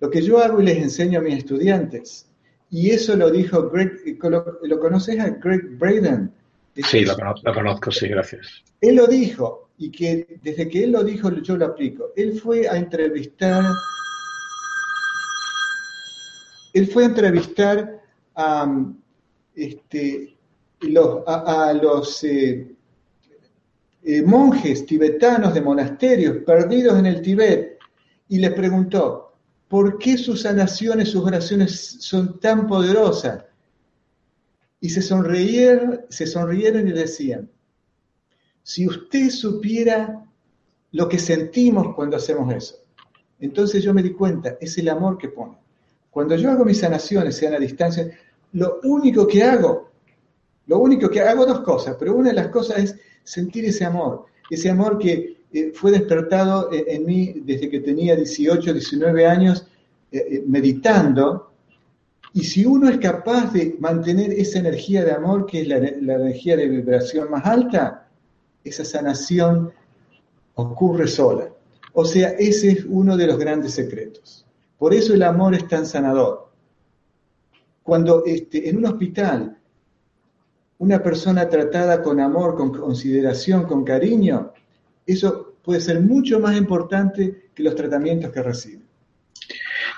Lo 0.00 0.10
que 0.10 0.22
yo 0.22 0.38
hago 0.38 0.60
y 0.60 0.64
les 0.64 0.78
enseño 0.78 1.20
a 1.20 1.22
mis 1.22 1.38
estudiantes, 1.38 2.26
y 2.70 2.90
eso 2.90 3.16
lo 3.16 3.30
dijo 3.30 3.68
Greg, 3.68 3.92
¿lo, 4.22 4.80
conoces 4.80 5.18
a 5.18 5.30
Greg 5.30 5.76
Braden? 5.76 6.32
Sí, 6.76 7.04
lo 7.04 7.16
conozco, 7.52 7.90
sí, 7.90 8.08
gracias. 8.08 8.64
Él 8.80 8.94
lo 8.96 9.06
dijo, 9.06 9.70
y 9.80 9.90
que 9.90 10.38
desde 10.42 10.68
que 10.68 10.84
él 10.84 10.92
lo 10.92 11.02
dijo 11.02 11.30
yo 11.40 11.56
lo 11.56 11.64
aplico. 11.64 12.12
Él 12.14 12.38
fue 12.38 12.68
a 12.68 12.76
entrevistar, 12.76 13.64
él 16.72 16.86
fue 16.86 17.04
a 17.04 17.06
entrevistar 17.06 18.00
a 18.34 18.90
este, 19.54 20.36
a, 21.26 21.72
los 21.74 22.24
eh, 22.24 22.74
eh, 24.02 24.22
monjes 24.22 24.86
tibetanos 24.86 25.52
de 25.52 25.60
monasterios 25.60 26.38
perdidos 26.46 26.98
en 26.98 27.06
el 27.06 27.20
Tibet 27.20 27.78
y 28.28 28.38
les 28.38 28.52
preguntó, 28.52 29.34
¿por 29.68 29.98
qué 29.98 30.16
sus 30.16 30.42
sus 30.42 31.24
oraciones 31.24 31.96
son 32.00 32.40
tan 32.40 32.66
poderosas? 32.66 33.44
Y 34.80 34.88
se 34.88 35.02
sonrieron, 35.02 36.00
se 36.08 36.26
sonrieron 36.26 36.88
y 36.88 36.92
decían, 36.92 37.50
si 38.62 38.86
usted 38.86 39.28
supiera 39.28 40.24
lo 40.92 41.08
que 41.08 41.18
sentimos 41.18 41.94
cuando 41.94 42.16
hacemos 42.16 42.54
eso, 42.54 42.76
entonces 43.38 43.82
yo 43.82 43.92
me 43.92 44.02
di 44.02 44.12
cuenta, 44.12 44.56
es 44.60 44.78
el 44.78 44.88
amor 44.88 45.18
que 45.18 45.28
pone. 45.28 45.59
Cuando 46.10 46.36
yo 46.36 46.50
hago 46.50 46.64
mis 46.64 46.80
sanaciones, 46.80 47.36
sean 47.36 47.54
a 47.54 47.58
distancia, 47.58 48.10
lo 48.52 48.80
único 48.82 49.26
que 49.26 49.42
hago, 49.42 49.90
lo 50.66 50.78
único 50.78 51.08
que 51.08 51.20
hago 51.20 51.46
dos 51.46 51.60
cosas, 51.60 51.96
pero 51.98 52.16
una 52.16 52.30
de 52.30 52.36
las 52.36 52.48
cosas 52.48 52.78
es 52.78 52.96
sentir 53.22 53.64
ese 53.64 53.84
amor, 53.84 54.26
ese 54.50 54.70
amor 54.70 54.98
que 54.98 55.44
eh, 55.52 55.72
fue 55.74 55.90
despertado 55.90 56.72
en, 56.72 56.84
en, 56.88 57.06
mí 57.06 57.34
desde 57.44 57.68
que 57.68 57.80
tenía 57.80 58.16
18, 58.16 58.72
19 58.72 59.26
años, 59.26 59.66
eh, 60.12 60.18
eh, 60.18 60.44
meditando, 60.46 61.50
y 62.32 62.44
si 62.44 62.64
uno 62.64 62.88
es 62.88 62.98
capaz 62.98 63.52
de 63.52 63.76
mantener 63.80 64.32
esa 64.32 64.60
energía 64.60 65.04
de 65.04 65.12
amor, 65.12 65.46
que 65.46 65.62
es 65.62 65.68
la, 65.68 65.78
energía 65.78 66.56
de 66.56 66.68
vibración 66.68 67.30
más 67.30 67.44
alta, 67.44 68.08
esa 68.62 68.84
sanación 68.84 69.72
ocurre 70.54 71.08
sola. 71.08 71.48
O 71.92 72.04
sea, 72.04 72.30
ese 72.30 72.70
es 72.70 72.84
uno 72.84 73.16
de 73.16 73.26
los 73.26 73.38
grandes 73.38 73.74
secretos. 73.74 74.46
Por 74.80 74.94
eso 74.94 75.12
el 75.12 75.22
amor 75.22 75.54
es 75.54 75.68
tan 75.68 75.84
sanador. 75.84 76.48
Cuando 77.82 78.24
este, 78.24 78.66
en 78.66 78.78
un 78.78 78.86
hospital 78.86 79.58
una 80.78 81.02
persona 81.02 81.46
tratada 81.46 82.02
con 82.02 82.18
amor, 82.18 82.56
con 82.56 82.72
consideración, 82.72 83.64
con 83.64 83.84
cariño, 83.84 84.54
eso 85.04 85.56
puede 85.62 85.82
ser 85.82 86.00
mucho 86.00 86.40
más 86.40 86.56
importante 86.56 87.50
que 87.54 87.62
los 87.62 87.74
tratamientos 87.74 88.30
que 88.30 88.42
recibe. 88.42 88.79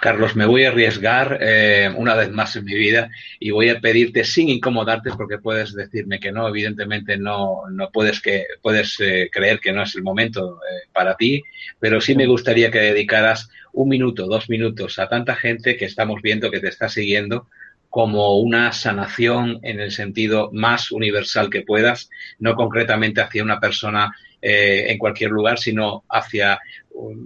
Carlos, 0.02 0.34
me 0.34 0.46
voy 0.46 0.64
a 0.64 0.70
arriesgar 0.70 1.38
eh, 1.40 1.88
una 1.96 2.16
vez 2.16 2.28
más 2.32 2.56
en 2.56 2.64
mi 2.64 2.74
vida 2.74 3.08
y 3.38 3.52
voy 3.52 3.68
a 3.68 3.78
pedirte 3.78 4.24
sin 4.24 4.48
incomodarte 4.48 5.12
porque 5.16 5.38
puedes 5.38 5.74
decirme 5.74 6.18
que 6.18 6.32
no, 6.32 6.48
evidentemente 6.48 7.16
no, 7.16 7.60
no 7.70 7.88
puedes, 7.92 8.20
que, 8.20 8.46
puedes 8.62 8.98
eh, 8.98 9.30
creer 9.32 9.60
que 9.60 9.72
no 9.72 9.84
es 9.84 9.94
el 9.94 10.02
momento 10.02 10.58
eh, 10.58 10.88
para 10.92 11.16
ti, 11.16 11.40
pero 11.78 12.00
sí 12.00 12.16
me 12.16 12.26
gustaría 12.26 12.72
que 12.72 12.80
dedicaras 12.80 13.48
un 13.72 13.90
minuto, 13.90 14.26
dos 14.26 14.50
minutos 14.50 14.98
a 14.98 15.08
tanta 15.08 15.36
gente 15.36 15.76
que 15.76 15.84
estamos 15.84 16.20
viendo 16.20 16.50
que 16.50 16.58
te 16.58 16.68
está 16.68 16.88
siguiendo 16.88 17.46
como 17.88 18.38
una 18.38 18.72
sanación 18.72 19.60
en 19.62 19.78
el 19.78 19.92
sentido 19.92 20.50
más 20.52 20.90
universal 20.90 21.48
que 21.48 21.62
puedas, 21.62 22.10
no 22.40 22.56
concretamente 22.56 23.20
hacia 23.20 23.44
una 23.44 23.60
persona 23.60 24.16
en 24.44 24.98
cualquier 24.98 25.30
lugar, 25.30 25.58
sino 25.58 26.02
hacia 26.08 26.58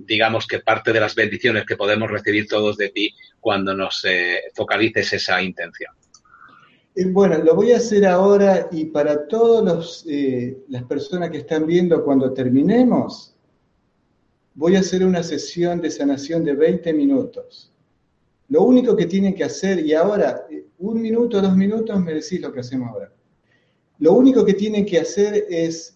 digamos 0.07 0.46
que 0.46 0.61
parte 0.61 0.92
de 0.92 1.00
las 1.00 1.14
bendiciones 1.14 1.64
que 1.64 1.76
podemos 1.76 2.11
recibir 2.11 2.46
todos 2.46 2.76
de 2.76 2.90
ti 2.90 3.14
cuando 3.40 3.74
nos 3.74 4.05
eh, 4.05 4.42
focalices 4.55 5.12
esa 5.12 5.42
intención. 5.42 5.92
Eh, 6.94 7.07
bueno, 7.07 7.38
lo 7.38 7.55
voy 7.55 7.72
a 7.72 7.76
hacer 7.76 8.07
ahora 8.07 8.68
y 8.70 8.87
para 8.87 9.26
todas 9.26 10.05
eh, 10.09 10.59
las 10.68 10.85
personas 10.85 11.31
que 11.31 11.38
están 11.38 11.66
viendo 11.66 12.05
cuando 12.05 12.33
terminemos, 12.33 13.35
voy 14.55 14.76
a 14.76 14.81
hacer 14.81 15.05
una 15.05 15.22
sesión 15.22 15.81
de 15.81 15.90
sanación 15.90 16.44
de 16.44 16.55
20 16.55 16.92
minutos. 16.92 17.72
Lo 18.48 18.62
único 18.62 18.96
que 18.96 19.07
tienen 19.07 19.35
que 19.35 19.44
hacer, 19.44 19.85
y 19.85 19.92
ahora, 19.92 20.46
un 20.79 21.02
minuto, 21.02 21.42
dos 21.42 21.57
minutos, 21.57 22.00
me 22.00 22.14
decís 22.14 22.40
lo 22.40 22.52
que 22.52 22.61
hacemos 22.61 22.88
ahora. 22.90 23.12
Lo 23.98 24.12
único 24.12 24.44
que 24.44 24.55
tienen 24.55 24.87
que 24.87 25.00
hacer 25.00 25.46
es 25.50 25.95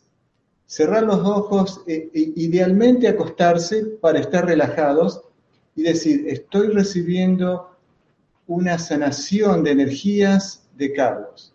cerrar 0.70 1.02
los 1.02 1.18
ojos, 1.26 1.82
e, 1.88 2.10
e, 2.14 2.32
idealmente 2.36 3.08
acostarse 3.08 3.84
para 4.00 4.20
estar 4.20 4.46
relajados 4.46 5.20
y 5.74 5.82
decir, 5.82 6.28
estoy 6.28 6.68
recibiendo 6.68 7.76
una 8.46 8.78
sanación 8.78 9.64
de 9.64 9.72
energías 9.72 10.62
de 10.76 10.92
Carlos. 10.92 11.52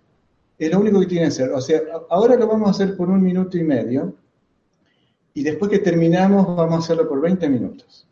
Es 0.59 0.69
lo 0.69 0.79
único 0.79 0.99
que 0.99 1.05
tienen 1.05 1.29
que 1.29 1.33
hacer. 1.33 1.51
O 1.53 1.61
sea, 1.61 1.81
ahora 2.09 2.35
lo 2.35 2.45
vamos 2.45 2.67
a 2.67 2.71
hacer 2.71 2.97
por 2.97 3.09
un 3.09 3.23
minuto 3.23 3.57
y 3.57 3.63
medio 3.63 4.13
y 5.33 5.43
después 5.43 5.71
que 5.71 5.79
terminamos 5.79 6.45
vamos 6.53 6.75
a 6.75 6.79
hacerlo 6.79 7.07
por 7.07 7.21
20 7.21 7.47
minutos. 7.47 8.05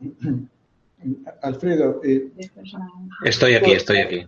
Alfredo. 1.42 2.00
Eh, 2.04 2.28
estoy 3.24 3.54
aquí, 3.54 3.72
estoy 3.72 3.98
aquí. 3.98 4.26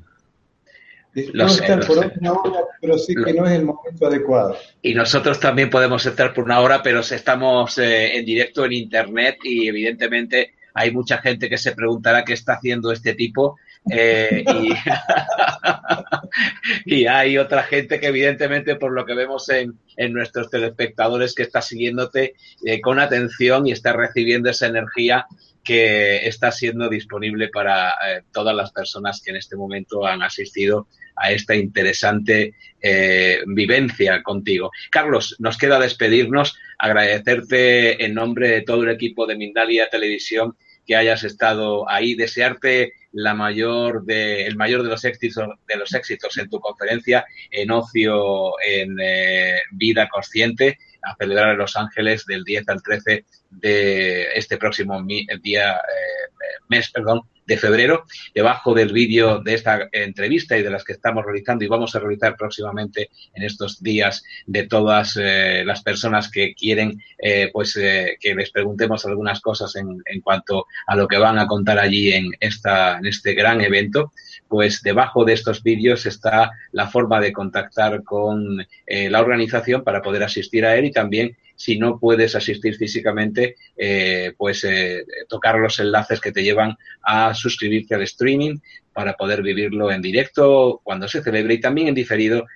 Lo 1.32 1.46
estar 1.46 1.84
por 1.86 2.12
una 2.20 2.32
hora, 2.32 2.60
pero 2.80 2.98
sí 2.98 3.14
que 3.14 3.32
no 3.32 3.46
es 3.46 3.52
el 3.52 3.64
momento 3.64 4.06
adecuado. 4.06 4.56
Y 4.82 4.94
nosotros 4.94 5.40
también 5.40 5.70
podemos 5.70 6.04
estar 6.06 6.32
por 6.32 6.44
una 6.44 6.60
hora, 6.60 6.82
pero 6.82 7.00
estamos 7.00 7.78
eh, 7.78 8.16
en 8.16 8.24
directo 8.24 8.64
en 8.64 8.72
Internet 8.72 9.38
y 9.42 9.68
evidentemente 9.68 10.54
hay 10.74 10.92
mucha 10.92 11.18
gente 11.18 11.48
que 11.48 11.58
se 11.58 11.72
preguntará 11.72 12.24
qué 12.24 12.34
está 12.34 12.54
haciendo 12.54 12.92
este 12.92 13.14
tipo. 13.14 13.56
Eh, 13.90 14.44
y, 16.84 17.06
hay 17.06 17.38
otra 17.38 17.62
gente 17.62 17.98
que 17.98 18.08
evidentemente 18.08 18.76
por 18.76 18.92
lo 18.92 19.06
que 19.06 19.14
vemos 19.14 19.48
en, 19.48 19.78
en 19.96 20.12
nuestros 20.12 20.50
telespectadores 20.50 21.34
que 21.34 21.42
está 21.42 21.62
siguiéndote 21.62 22.34
eh, 22.64 22.80
con 22.80 23.00
atención 23.00 23.66
y 23.66 23.72
está 23.72 23.92
recibiendo 23.92 24.50
esa 24.50 24.66
energía 24.66 25.26
que 25.68 26.26
está 26.26 26.50
siendo 26.50 26.88
disponible 26.88 27.48
para 27.48 27.90
eh, 27.90 28.22
todas 28.32 28.56
las 28.56 28.72
personas 28.72 29.20
que 29.22 29.32
en 29.32 29.36
este 29.36 29.54
momento 29.54 30.06
han 30.06 30.22
asistido 30.22 30.88
a 31.14 31.30
esta 31.30 31.54
interesante 31.54 32.54
eh, 32.80 33.42
vivencia 33.46 34.22
contigo. 34.22 34.70
Carlos, 34.90 35.36
nos 35.40 35.58
queda 35.58 35.78
despedirnos, 35.78 36.56
agradecerte 36.78 38.02
en 38.02 38.14
nombre 38.14 38.48
de 38.48 38.62
todo 38.62 38.84
el 38.84 38.88
equipo 38.88 39.26
de 39.26 39.36
Mindalia 39.36 39.90
Televisión 39.90 40.56
que 40.86 40.96
hayas 40.96 41.22
estado 41.22 41.86
ahí, 41.86 42.14
desearte 42.14 42.94
la 43.12 43.34
mayor 43.34 44.06
de, 44.06 44.46
el 44.46 44.56
mayor 44.56 44.82
de 44.82 44.88
los 44.88 45.04
éxitos 45.04 45.50
de 45.66 45.76
los 45.76 45.92
éxitos 45.92 46.38
en 46.38 46.48
tu 46.48 46.60
conferencia 46.60 47.26
en 47.50 47.70
ocio 47.70 48.52
en 48.64 48.96
eh, 49.00 49.60
vida 49.72 50.08
consciente 50.08 50.78
a 51.02 51.14
celebrar 51.16 51.52
en 51.52 51.58
Los 51.58 51.76
Ángeles 51.76 52.24
del 52.24 52.42
10 52.44 52.68
al 52.68 52.82
13 52.82 53.24
de 53.50 54.32
este 54.34 54.56
próximo 54.56 55.02
día, 55.42 55.72
eh, 55.72 56.60
mes, 56.68 56.90
perdón, 56.90 57.22
de 57.46 57.56
febrero. 57.56 58.04
Debajo 58.34 58.74
del 58.74 58.92
vídeo 58.92 59.40
de 59.40 59.54
esta 59.54 59.88
entrevista 59.90 60.58
y 60.58 60.62
de 60.62 60.70
las 60.70 60.84
que 60.84 60.92
estamos 60.92 61.24
realizando 61.24 61.64
y 61.64 61.68
vamos 61.68 61.94
a 61.94 61.98
realizar 61.98 62.36
próximamente 62.36 63.08
en 63.34 63.42
estos 63.42 63.82
días 63.82 64.22
de 64.46 64.66
todas 64.66 65.18
eh, 65.18 65.62
las 65.64 65.82
personas 65.82 66.30
que 66.30 66.54
quieren, 66.54 67.02
eh, 67.18 67.50
pues 67.52 67.74
que 67.74 68.34
les 68.34 68.50
preguntemos 68.50 69.06
algunas 69.06 69.40
cosas 69.40 69.74
en, 69.76 70.02
en, 70.04 70.20
cuanto 70.20 70.66
a 70.86 70.94
lo 70.94 71.08
que 71.08 71.16
van 71.16 71.38
a 71.38 71.46
contar 71.46 71.78
allí 71.78 72.12
en 72.12 72.32
esta, 72.40 72.98
en 72.98 73.06
este 73.06 73.32
gran 73.32 73.62
evento 73.62 74.12
pues 74.48 74.82
debajo 74.82 75.24
de 75.24 75.34
estos 75.34 75.62
vídeos 75.62 76.06
está 76.06 76.50
la 76.72 76.88
forma 76.88 77.20
de 77.20 77.32
contactar 77.32 78.02
con 78.02 78.66
eh, 78.86 79.10
la 79.10 79.20
organización 79.20 79.84
para 79.84 80.02
poder 80.02 80.22
asistir 80.22 80.64
a 80.64 80.76
él 80.76 80.86
y 80.86 80.90
también 80.90 81.36
si 81.58 81.76
no 81.76 81.98
puedes 81.98 82.36
asistir 82.36 82.76
físicamente, 82.76 83.56
eh, 83.76 84.32
pues 84.36 84.62
eh, 84.62 85.04
tocar 85.28 85.58
los 85.58 85.80
enlaces 85.80 86.20
que 86.20 86.30
te 86.30 86.44
llevan 86.44 86.76
a 87.02 87.34
suscribirte 87.34 87.96
al 87.96 88.02
streaming 88.02 88.58
para 88.92 89.14
poder 89.14 89.42
vivirlo 89.42 89.90
en 89.90 90.00
directo 90.00 90.80
cuando 90.84 91.08
se 91.08 91.20
celebre 91.20 91.54
y 91.54 91.60
también 91.60 91.88
en 91.88 91.94
diferido 91.94 92.46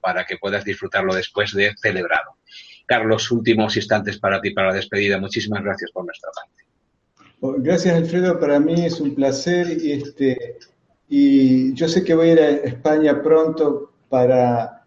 para 0.00 0.26
que 0.26 0.36
puedas 0.36 0.64
disfrutarlo 0.64 1.14
después 1.14 1.54
de 1.54 1.72
celebrado. 1.80 2.36
Carlos, 2.86 3.30
últimos 3.30 3.76
instantes 3.76 4.18
para 4.18 4.40
ti 4.40 4.50
para 4.50 4.68
la 4.68 4.74
despedida. 4.74 5.18
Muchísimas 5.18 5.62
gracias 5.62 5.90
por 5.92 6.04
nuestra 6.04 6.30
parte. 6.30 7.62
Gracias, 7.62 7.94
Alfredo. 7.94 8.38
Para 8.38 8.60
mí 8.60 8.84
es 8.84 9.00
un 9.00 9.14
placer 9.14 9.66
este 9.82 10.58
y 11.08 11.74
yo 11.74 11.88
sé 11.88 12.04
que 12.04 12.14
voy 12.14 12.28
a 12.28 12.32
ir 12.32 12.38
a 12.38 12.50
España 12.50 13.20
pronto 13.20 13.92
para 14.08 14.79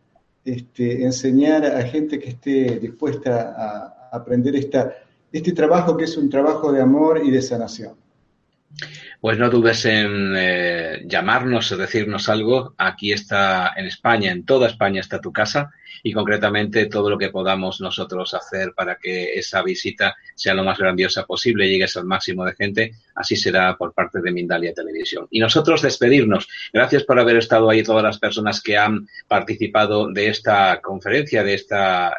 este, 0.46 1.04
enseñar 1.04 1.66
a 1.66 1.84
gente 1.84 2.20
que 2.20 2.30
esté 2.30 2.80
dispuesta 2.80 3.54
a, 3.58 4.00
aprender 4.12 4.56
esta, 4.56 4.94
este 5.32 5.54
trabajo 5.54 5.98
que 5.98 6.04
es 6.04 6.16
un 6.18 6.30
trabajo 6.30 6.72
de 6.72 6.82
amor 6.82 7.22
y 7.24 7.32
de 7.32 7.42
sanación. 7.42 7.96
Pues 9.24 9.40
no 9.40 9.50
dudes 9.50 9.86
en 9.86 10.34
eh, 10.36 11.02
llamarnos 11.06 11.72
o 11.72 11.78
decirnos 11.78 12.28
algo. 12.28 12.76
Aquí 12.78 13.14
está 13.14 13.72
en 13.78 13.86
España, 13.86 14.34
en 14.34 14.44
toda 14.44 14.68
España 14.68 15.00
está 15.00 15.22
tu 15.22 15.32
casa 15.32 15.72
y 16.04 16.12
concretamente 16.12 16.88
todo 16.88 17.10
lo 17.10 17.18
que 17.18 17.30
podamos 17.30 17.80
nosotros 17.80 18.34
hacer 18.34 18.74
para 18.76 18.98
que 18.98 19.36
esa 19.36 19.64
visita 19.64 20.18
sea 20.36 20.54
lo 20.54 20.66
más 20.66 20.78
grandiosa 20.78 21.26
posible, 21.26 21.70
llegues 21.70 21.96
al 21.96 22.04
máximo 22.04 22.44
de 22.44 22.54
gente, 22.54 22.96
así 23.16 23.38
será 23.38 23.78
por 23.78 23.94
parte 23.94 24.20
de 24.20 24.30
Mindalia 24.30 24.74
Televisión. 24.74 25.26
Y 25.32 25.40
nosotros 25.40 25.82
despedirnos. 25.82 26.50
Gracias 26.74 27.06
por 27.06 27.18
haber 27.18 27.38
estado 27.38 27.70
ahí 27.70 27.82
todas 27.82 28.04
las 28.04 28.20
personas 28.20 28.62
que 28.62 28.78
han 28.78 29.08
participado 29.30 30.12
de 30.12 30.28
esta 30.28 30.82
conferencia, 30.82 31.46
de 31.46 31.54
esta 31.54 32.10
eh, 32.10 32.14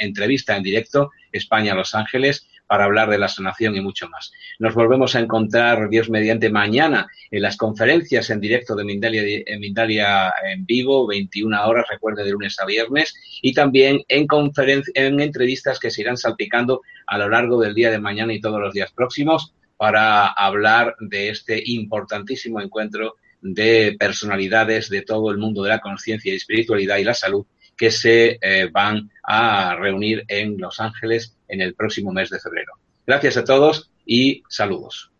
entrevista 0.00 0.56
en 0.56 0.62
directo, 0.62 1.10
España-Los 1.30 1.94
Ángeles 1.94 2.46
para 2.66 2.84
hablar 2.84 3.10
de 3.10 3.18
la 3.18 3.28
sanación 3.28 3.76
y 3.76 3.80
mucho 3.80 4.08
más. 4.08 4.32
Nos 4.58 4.74
volvemos 4.74 5.14
a 5.14 5.20
encontrar, 5.20 5.88
Dios 5.88 6.10
mediante, 6.10 6.50
mañana 6.50 7.06
en 7.30 7.42
las 7.42 7.56
conferencias 7.56 8.30
en 8.30 8.40
directo 8.40 8.74
de 8.74 8.84
Mindalia 8.84 9.22
en, 9.24 9.60
Mindalia 9.60 10.32
en 10.44 10.66
vivo, 10.66 11.06
21 11.06 11.66
horas, 11.66 11.86
recuerde, 11.90 12.24
de 12.24 12.32
lunes 12.32 12.58
a 12.60 12.66
viernes, 12.66 13.14
y 13.42 13.52
también 13.52 14.02
en, 14.08 14.26
en 14.94 15.20
entrevistas 15.20 15.78
que 15.78 15.90
se 15.90 16.02
irán 16.02 16.16
salpicando 16.16 16.82
a 17.06 17.18
lo 17.18 17.28
largo 17.28 17.60
del 17.60 17.74
día 17.74 17.90
de 17.90 17.98
mañana 17.98 18.32
y 18.32 18.40
todos 18.40 18.60
los 18.60 18.74
días 18.74 18.92
próximos 18.92 19.52
para 19.76 20.28
hablar 20.28 20.96
de 21.00 21.28
este 21.30 21.62
importantísimo 21.64 22.60
encuentro 22.60 23.16
de 23.42 23.96
personalidades 23.98 24.88
de 24.88 25.02
todo 25.02 25.30
el 25.30 25.38
mundo 25.38 25.62
de 25.62 25.68
la 25.68 25.80
conciencia 25.80 26.32
y 26.32 26.36
espiritualidad 26.36 26.96
y 26.96 27.04
la 27.04 27.14
salud 27.14 27.46
que 27.76 27.90
se 27.90 28.38
eh, 28.40 28.68
van 28.72 29.10
a 29.22 29.74
reunir 29.76 30.24
en 30.28 30.58
Los 30.58 30.80
Ángeles 30.80 31.36
en 31.48 31.60
el 31.60 31.74
próximo 31.74 32.12
mes 32.12 32.30
de 32.30 32.40
febrero. 32.40 32.72
Gracias 33.06 33.36
a 33.36 33.44
todos 33.44 33.90
y 34.04 34.42
saludos. 34.48 35.10